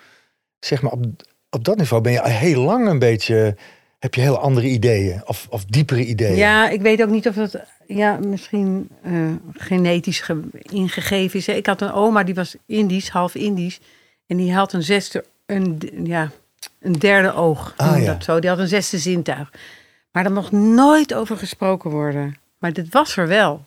[0.60, 1.04] zeg maar, op,
[1.50, 3.56] op dat niveau ben je al heel lang een beetje...
[3.98, 6.36] Heb je heel andere ideeën of, of diepere ideeën.
[6.36, 7.56] Ja, ik weet ook niet of dat
[7.86, 9.12] ja, misschien eh,
[9.52, 11.48] genetisch ge- ingegeven is.
[11.48, 13.80] Ik had een oma die was Indisch, half Indisch.
[14.26, 16.30] En die had een zesde, een, ja,
[16.80, 17.74] een derde oog.
[17.76, 18.12] Ah, ja.
[18.12, 18.38] dat zo.
[18.38, 19.52] Die had een zesde zintuig.
[20.12, 22.36] Maar daar mocht nooit over gesproken worden.
[22.58, 23.64] Maar dit was er wel.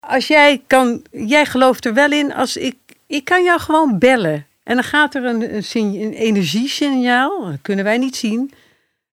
[0.00, 2.76] Als jij kan, jij gelooft er wel in als ik,
[3.06, 4.46] ik kan jou gewoon bellen.
[4.62, 8.52] En dan gaat er een, een, een energiesignaal, dat kunnen wij niet zien.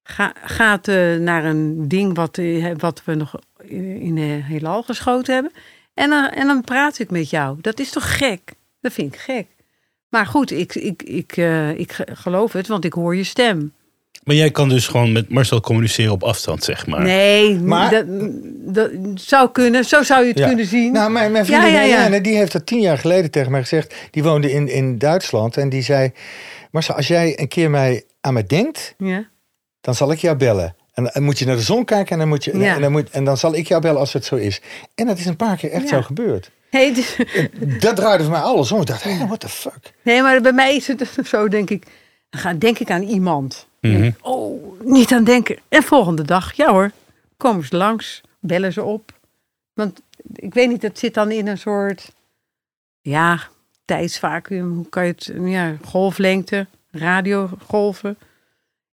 [0.03, 5.51] Ga, gaat eh, naar een ding wat, eh, wat we nog in, heelal geschoten hebben.
[5.93, 7.57] En, dan en dan praat ik met jou.
[7.61, 8.53] Dat is toch gek?
[8.81, 9.47] Dat vind ik gek.
[10.09, 13.73] Maar goed, ik, ik, ik, eh, ik ge- geloof het, want ik hoor je stem.
[14.23, 17.01] Maar jij kan dus gewoon met Marcel communiceren op afstand, zeg maar.
[17.03, 18.05] Nee, Maar- dat,
[18.73, 19.85] dat zou kunnen.
[19.85, 20.47] Zo zou je het Ja.
[20.47, 20.91] kunnen zien.
[20.91, 21.91] Nou, mijn, mijn vriendin Ja, ja, ja.
[21.93, 23.95] Marianne, die heeft dat tien jaar geleden tegen mij gezegd.
[24.11, 26.11] Die woonde in, in Duitsland en die zei...
[26.71, 29.27] Marcel, als jij een keer mij, aan mij denkt, ja.
[29.81, 30.75] dan zal ik jou bellen.
[30.93, 32.75] En dan moet je naar de zon kijken en dan, moet je, Ja.
[32.75, 34.61] en dan, moet, en dan zal ik jou bellen als het zo is.
[34.95, 35.95] En dat is een paar keer echt Ja.
[35.95, 36.51] zo gebeurd.
[36.69, 37.15] Hey, dus-
[37.79, 38.81] Dat draaide voor mij alles om.
[38.81, 39.93] Ik dacht, hey, what the fuck?
[40.01, 41.85] nee, maar bij mij is het zo, denk ik.
[42.29, 43.67] Dan ga, denk ik aan iemand.
[43.81, 44.11] Mhm.
[44.21, 45.57] Oh, niet aan denken.
[45.69, 46.91] En volgende dag, ja hoor,
[47.37, 49.11] komen ze langs, bellen ze op.
[49.73, 50.01] Want
[50.33, 52.11] ik weet niet, het zit dan in een soort,
[53.01, 53.39] ja,
[53.85, 54.73] tijdsvacuum.
[54.75, 58.09] Hoe kan je het, ja, golflengte, radiogolven.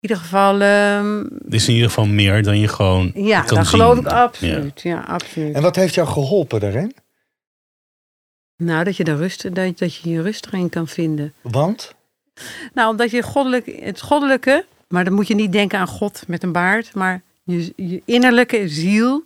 [0.02, 3.58] In ieder geval, ehm, Het is in ieder geval meer dan je gewoon ja, kan
[3.58, 3.80] dat zien.
[3.80, 4.82] geloof ik absoluut.
[4.82, 5.56] Ja, absoluut.
[5.56, 6.94] En wat heeft jou geholpen daarin?
[8.60, 11.34] Nou, dat je, de rust, dat, dat je je rust erin kan vinden.
[11.42, 11.96] Want?
[12.74, 16.44] Nou, omdat je goddelijk, het goddelijke, maar dan moet je niet denken aan God met
[16.44, 19.24] een baard, maar je, je innerlijke ziel,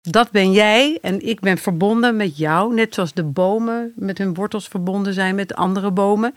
[0.00, 4.34] dat ben jij en ik ben verbonden met jou, net zoals de bomen met hun
[4.34, 6.34] wortels verbonden zijn met andere bomen.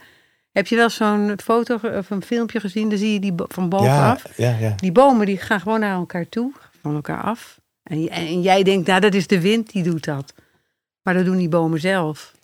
[0.52, 2.88] Heb je wel zo'n foto of een filmpje gezien?
[2.88, 4.24] Dan zie je die van Ja, bovenaf.
[4.36, 4.72] ja, ja.
[4.76, 6.52] Die bomen die gaan gewoon naar elkaar toe,
[6.82, 7.60] van elkaar af.
[7.82, 10.34] En, en jij denkt, nou dat is de wind die doet dat.
[11.10, 12.34] Maar dat doen die bomen zelf.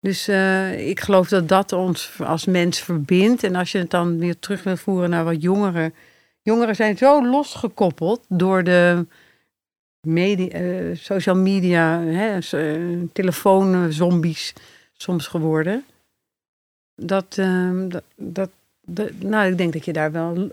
[0.00, 3.42] Dus eh, ik geloof dat dat ons als mens verbindt.
[3.42, 5.94] En als je het dan weer terug wil voeren naar wat jongeren.
[6.42, 9.06] Jongeren zijn zo losgekoppeld door de
[10.06, 14.52] media, eh, social media, hè, eh, telefoonzombies
[14.92, 15.84] soms geworden.
[16.94, 18.50] Dat, ehm, dat, dat,
[18.86, 20.50] dat- nou, ik denk dat je daar wel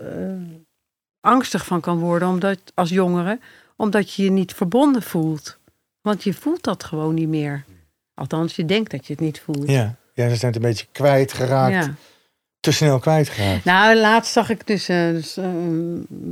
[1.20, 3.38] angstig van kan worden omdat, als jongere,
[3.76, 5.60] omdat je je niet verbonden voelt.
[6.02, 7.64] Want je voelt dat gewoon niet meer.
[8.14, 9.68] Althans, je denkt dat je het niet voelt.
[9.68, 11.84] Ja, ja ze zijn het een beetje kwijtgeraakt.
[11.84, 11.94] Ja.
[12.60, 13.64] Te snel kwijtgeraakt.
[13.64, 15.44] Nou, laatst zag ik dus, eh, dus, eh,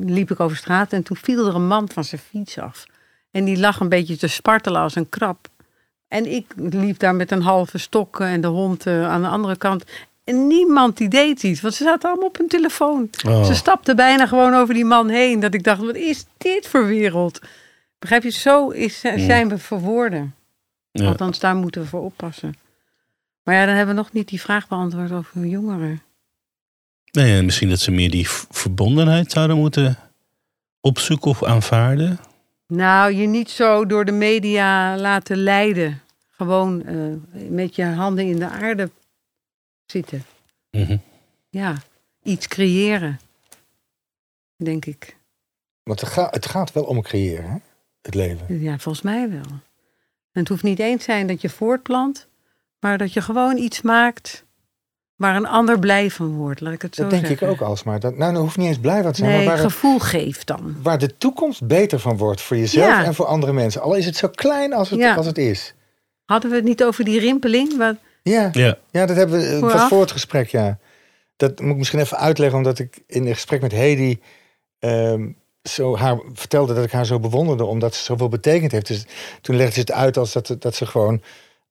[0.00, 2.86] liep ik over straat en toen viel er een man van zijn fiets af.
[3.30, 5.48] En die lag een beetje te spartelen als een krab.
[6.08, 9.56] En ik liep daar met een halve stok en de hond eh, aan de andere
[9.56, 9.84] kant.
[10.24, 13.10] En niemand die deed iets, want ze zaten allemaal op hun telefoon.
[13.28, 13.44] Oh.
[13.44, 15.40] Ze stapten bijna gewoon over die man heen.
[15.40, 17.40] Dat ik dacht, wat is dit voor wereld?
[18.00, 20.34] Begrijp je, zo is, zijn we verwoorden.
[20.92, 21.06] Ja.
[21.06, 22.54] Althans, daar moeten we voor oppassen.
[23.42, 26.02] Maar ja, dan hebben we nog niet die vraag beantwoord over jongeren.
[27.10, 29.98] Nee, en misschien dat ze meer die verbondenheid zouden moeten
[30.80, 32.18] opzoeken of aanvaarden.
[32.66, 36.00] Nou, je niet zo door de media laten leiden.
[36.30, 36.96] Gewoon eh,
[37.48, 38.90] met je handen in de aarde
[39.86, 40.24] zitten.
[40.70, 40.96] Mhm.
[41.48, 41.76] Ja,
[42.22, 43.20] iets creëren.
[44.56, 45.16] Denk ik.
[45.82, 47.56] Want het, gaat het gaat wel om creëren, hè?
[48.02, 48.60] Het leven.
[48.60, 49.50] Ja, volgens mij wel.
[50.32, 52.28] En het hoeft niet eens zijn dat je voortplant,
[52.80, 54.44] maar dat je gewoon iets maakt
[55.16, 56.60] waar een ander blij van wordt.
[56.60, 57.46] Laat ik het zo Dat denk zeggen.
[57.46, 58.00] ik ook alsmaar.
[58.00, 59.98] Dat, nou, dat hoeft niet eens blij wat te zijn, Nee, maar waar, het- gevoel
[59.98, 60.76] geeft dan.
[60.82, 63.04] waar de toekomst beter van wordt voor jezelf Ja.
[63.04, 63.80] en voor andere mensen.
[63.82, 65.14] Al is het zo klein als het, Ja.
[65.14, 65.74] als het is.
[66.24, 67.76] Hadden we het niet over die rimpeling?
[67.76, 69.58] Wat, Ja, Ja, ja dat hebben we.
[69.60, 70.78] Was voor het gesprek, ja.
[71.36, 74.18] Dat moet ik misschien even uitleggen, omdat ik in een gesprek met Hedy
[74.78, 75.28] ehm,
[75.62, 78.86] zo haar vertelde dat ik haar zo bewonderde, omdat ze zoveel betekend heeft.
[78.86, 79.04] Dus
[79.40, 81.22] toen legde ze het uit als dat, dat ze gewoon,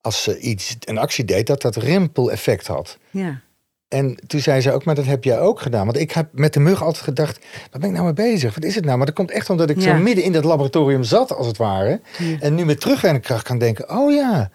[0.02, 2.98] als ze iets, een actie deed, dat dat rimpeleffect had.
[3.12, 3.42] ja.
[3.88, 5.86] En toen zei ze ook, maar dat heb jij ook gedaan.
[5.86, 7.40] Want ik heb met de mug altijd gedacht,
[7.72, 8.56] waar ben ik nou mee bezig?
[8.56, 8.98] Wat is het nou?
[8.98, 9.82] Maar dat komt echt omdat ik Ja.
[9.96, 12.02] zo midden in dat laboratorium zat, als het ware.
[12.18, 12.38] Ja.
[12.40, 14.52] En nu met terugwerkende kracht kan denken, oh ja.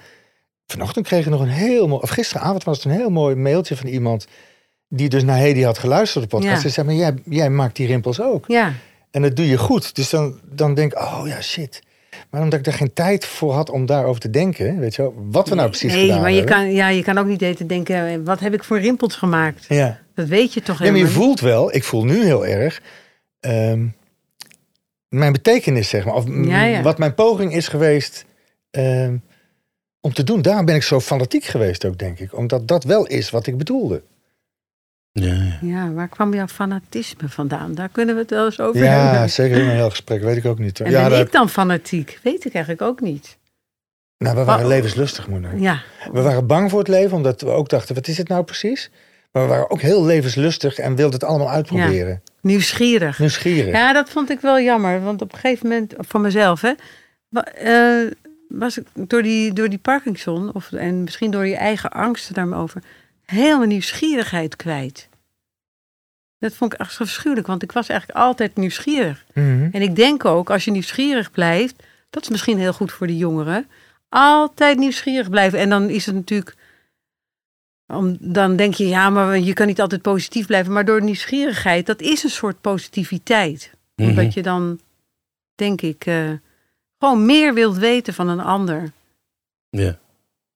[0.67, 3.77] Vanochtend kreeg ik nog een heel mooi, of gisteravond was het een heel mooi mailtje
[3.77, 4.27] van iemand
[4.89, 6.63] die dus naar Hedy had geluisterd op de podcast.
[6.63, 6.69] Ja.
[6.69, 8.45] Ze zei, maar jij, jij maakt die rimpels ook.
[8.49, 8.73] ja,
[9.15, 9.95] En dat doe je goed.
[9.95, 11.83] Dus dan, dan denk ik, oh ja, shit.
[12.31, 15.15] Maar omdat ik er geen tijd voor had om daarover te denken, weet je wel,
[15.31, 16.55] wat we nou precies nee, gedaan maar je hebben.
[16.55, 19.65] kan, ja, je kan ook niet eten denken, wat heb ik voor rimpels gemaakt?
[19.69, 20.01] Ja.
[20.15, 22.83] Dat weet je toch Nee, maar je helemaal voelt wel, ik voel nu heel erg,
[23.41, 23.87] ehm,
[25.09, 26.15] mijn betekenis, zeg maar.
[26.15, 26.83] Of m- Ja, ja.
[26.83, 28.25] wat mijn poging is geweest
[28.71, 29.17] ehm,
[30.01, 30.43] om te doen.
[30.43, 32.37] Daarom ben ik zo fanatiek geweest ook, denk ik.
[32.37, 34.03] Omdat dat wel is wat ik bedoelde.
[35.21, 35.59] Ja, ja.
[35.63, 37.75] Ja, waar kwam jouw fanatisme vandaan?
[37.75, 39.31] Daar kunnen we het wel eens over Ja, hebben.
[39.31, 40.81] zeker in een heel gesprek, weet ik ook niet.
[40.81, 42.19] En ja, ben ik dan fanatiek?
[42.23, 43.39] Weet ik eigenlijk ook niet.
[44.19, 44.69] nou, we waren Oh.
[44.71, 45.59] levenslustig, moeder.
[45.59, 48.45] Ja, We waren bang voor het leven, omdat we ook dachten, wat is het nou
[48.45, 48.91] precies?
[49.33, 52.23] Maar we waren ook heel levenslustig en wilden het allemaal uitproberen.
[52.41, 53.19] nieuwsgierig.
[53.19, 53.73] Nieuwsgierig.
[53.75, 55.03] Ja, dat vond ik wel jammer.
[55.03, 56.73] Want op een gegeven moment, voor mezelf, hè,
[57.55, 58.11] eh,
[58.49, 62.83] was ik door die, door die Parkinson, of, en misschien door je eigen angsten daarover,
[63.25, 65.09] helemaal nieuwsgierigheid kwijt.
[66.39, 69.25] Dat vond ik echt afschuwelijk, want ik was eigenlijk altijd nieuwsgierig.
[69.35, 69.69] Mhm.
[69.73, 73.17] En ik denk ook, als je nieuwsgierig blijft, dat is misschien heel goed voor de
[73.17, 73.69] jongeren.
[74.09, 75.59] Altijd nieuwsgierig blijven.
[75.59, 76.55] En dan is het natuurlijk.
[77.87, 80.73] Om, dan denk je, ja, maar je kan niet altijd positief blijven.
[80.73, 83.71] Maar door nieuwsgierigheid, dat is een soort positiviteit.
[83.97, 84.09] Mhm.
[84.09, 84.81] Omdat je dan,
[85.55, 86.31] denk ik, eh,
[86.99, 88.93] gewoon meer wilt weten van een ander.
[89.71, 90.03] ja.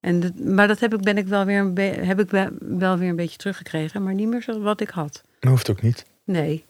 [0.00, 2.30] En dat, maar dat heb ik, ben ik wel weer een be- heb ik
[2.60, 4.02] wel, weer een beetje teruggekregen.
[4.02, 5.22] Maar niet meer zo wat ik had.
[5.40, 6.04] Dat hoeft ook niet.
[6.24, 6.64] Nee.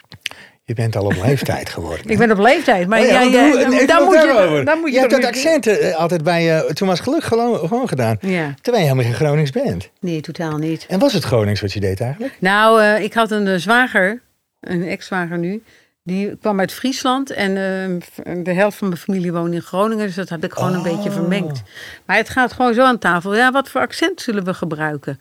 [0.64, 2.08] Je bent al op leeftijd geworden.
[2.10, 2.88] Ik ben op leeftijd.
[2.88, 6.22] Maar Oh ja, daar moet je, daar moet je je hebt dat accent eh, altijd
[6.24, 8.18] bij eh toen was geluk gewoon, gewoon gedaan.
[8.18, 9.90] Terwijl je helemaal geen Gronings bent.
[10.00, 10.86] nee, totaal niet.
[10.88, 12.36] En was het Gronings wat je deed eigenlijk?
[12.40, 14.22] Nou, eh, ik had een eh, zwager,
[14.60, 15.62] een ex-zwager nu.
[16.08, 20.06] Die kwam uit Friesland en eh, de helft van mijn familie woont in Groningen.
[20.06, 21.62] Dus dat heb ik gewoon een beetje vermengd.
[22.04, 23.34] Maar het gaat gewoon zo aan tafel.
[23.34, 25.20] Ja, wat voor accent zullen we gebruiken?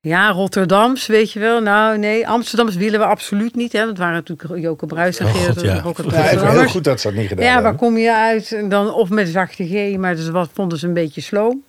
[0.00, 1.60] Ja, Rotterdams, weet je wel.
[1.60, 3.72] Nou, nee, Amsterdams willen we absoluut niet.
[3.72, 3.84] Hè.
[3.84, 5.64] Dat waren natuurlijk Joke Bruijs en Oh, Gerard God,
[6.10, 6.30] ja.
[6.30, 8.52] Ja, heel goed dat ze dat niet gedaan Ja, waar kom je uit?
[8.52, 11.64] En dan, of met zachte G, maar dus wat vonden ze een beetje sloom.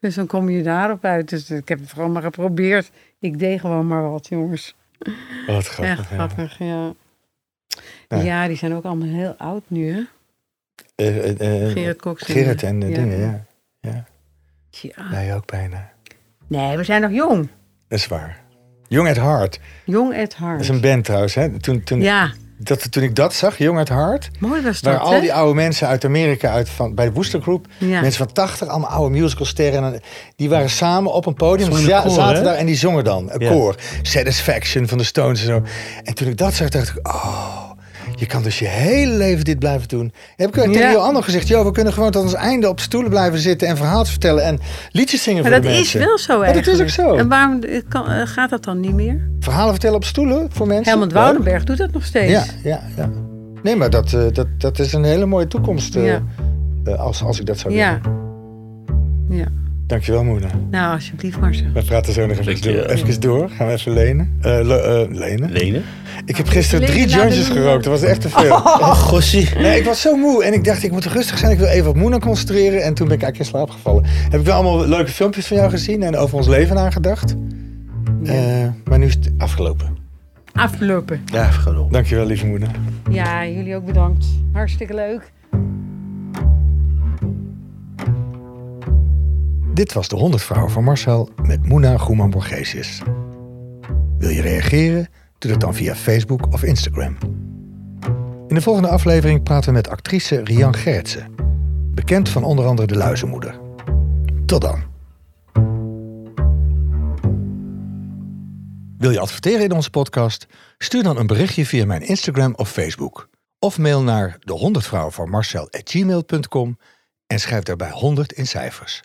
[0.00, 1.28] Dus dan kom je daarop uit.
[1.28, 2.90] Dus ik heb het gewoon maar geprobeerd.
[3.20, 4.74] Ik deed gewoon maar wat, jongens.
[5.46, 5.98] Wat grappig.
[5.98, 6.16] Echt ja.
[6.16, 6.66] grappig, ja.
[6.66, 6.92] Ja.
[8.18, 10.00] Ja, die zijn ook allemaal heel oud nu, hè?
[10.94, 12.22] Eh, eh, eh, Gerrit Cox.
[12.22, 12.94] en- Gerrit en eh, ja.
[12.94, 13.44] dingen, ja.
[13.80, 14.04] ja.
[14.70, 15.08] Ja.
[15.10, 15.90] Jij ook bijna.
[16.46, 17.48] Nee, we zijn nog jong.
[17.88, 18.38] Dat is waar.
[18.88, 19.60] Jong at Heart.
[19.84, 20.60] Jong at Dat heart.
[20.60, 21.34] is een band trouwens.
[21.34, 21.58] Hè?
[21.60, 24.30] Toen, toen, Ja, dat, toen ik dat zag, Jong at Heart.
[24.38, 25.20] mooi was dat, Waar al hè?
[25.20, 27.66] die oude mensen uit Amerika, uit van, bij de Wooster Group.
[27.78, 28.00] Ja.
[28.00, 29.84] Mensen van 80, allemaal oude musicalsterren.
[29.94, 30.00] En
[30.36, 31.76] die waren samen op een podium.
[31.76, 32.42] Ja, koor, zaten hè?
[32.42, 33.30] daar en die zongen dan.
[33.32, 33.50] Een Ja.
[33.50, 33.74] koor.
[34.02, 35.62] Satisfaction van de Stones en zo.
[36.04, 37.08] En toen ik dat zag, dacht ik...
[37.08, 37.69] Oh,
[38.20, 40.12] je kan dus je hele leven dit blijven doen.
[40.36, 40.90] Heb ik tegen Ja.
[40.90, 41.48] Jo Anno gezegd...
[41.48, 43.68] joh, we kunnen gewoon tot ons einde op stoelen blijven zitten...
[43.68, 44.58] en verhaaltjes vertellen en
[44.90, 46.88] liedjes zingen Maar voor dat is wel zo Maar dat eigenlijk.
[46.88, 47.14] is ook zo.
[47.14, 49.28] En waarom eh, kan, eh, gaat dat dan niet meer?
[49.40, 50.92] Verhalen vertellen op stoelen voor mensen.
[50.92, 51.12] Helmut.
[51.12, 52.30] Woudenberg doet dat nog steeds.
[52.32, 53.10] Ja, ja, ja.
[53.62, 55.94] Nee, maar dat, eh, dat, dat is een hele mooie toekomst...
[55.94, 56.22] Ja.
[56.96, 58.00] als, als ik dat zou Ja.
[58.02, 58.18] willen.
[59.38, 59.46] ja.
[59.90, 60.50] Dankjewel, moeder.
[60.70, 61.64] Nou, alsjeblieft maar zo.
[61.74, 62.84] We praten zo nog even door.
[62.84, 63.48] Even door.
[63.50, 64.38] Gaan we even lenen.
[64.40, 65.50] Eh, le- eh, lenen.
[65.52, 65.82] Lenen?
[66.24, 67.84] Ik heb gisteren drie jointjes gerookt.
[67.84, 68.50] Dat was echt te veel.
[68.54, 69.48] Oh, gossie.
[69.58, 70.44] Nee, ik was zo moe.
[70.44, 71.52] En ik dacht, ik moet rustig zijn.
[71.52, 72.82] Ik wil even op Moena concentreren.
[72.82, 74.04] En toen ben ik eigenlijk in slaap gevallen.
[74.06, 76.02] Heb ik wel allemaal leuke filmpjes van jou gezien.
[76.02, 77.34] En over ons leven nagedacht.
[78.22, 78.32] Ja.
[78.32, 79.96] Eh, maar nu is het afgelopen.
[80.52, 81.20] Afgelopen.
[81.32, 81.92] Ja, op.
[81.92, 82.68] Dankjewel, lieve moeder.
[83.10, 84.26] Ja, jullie ook bedankt.
[84.52, 85.32] Hartstikke leuk.
[89.80, 93.02] Dit was de 100 vrouwen van Marcel met Moena Groeman Borgesius.
[94.18, 95.08] Wil je reageren?
[95.38, 97.16] Doe dat dan via Facebook of Instagram.
[98.48, 101.34] In de volgende aflevering praten we met actrice Rian Gertsen,
[101.94, 103.60] bekend van onder andere De Luizenmoeder.
[104.46, 104.82] Tot dan.
[108.98, 110.46] Wil je adverteren in onze podcast?
[110.78, 113.28] Stuur dan een berichtje via mijn Instagram of Facebook.
[113.58, 115.68] Of mail naar de 100 vrouwen van Marcel
[117.26, 119.02] en schrijf daarbij 100 in cijfers.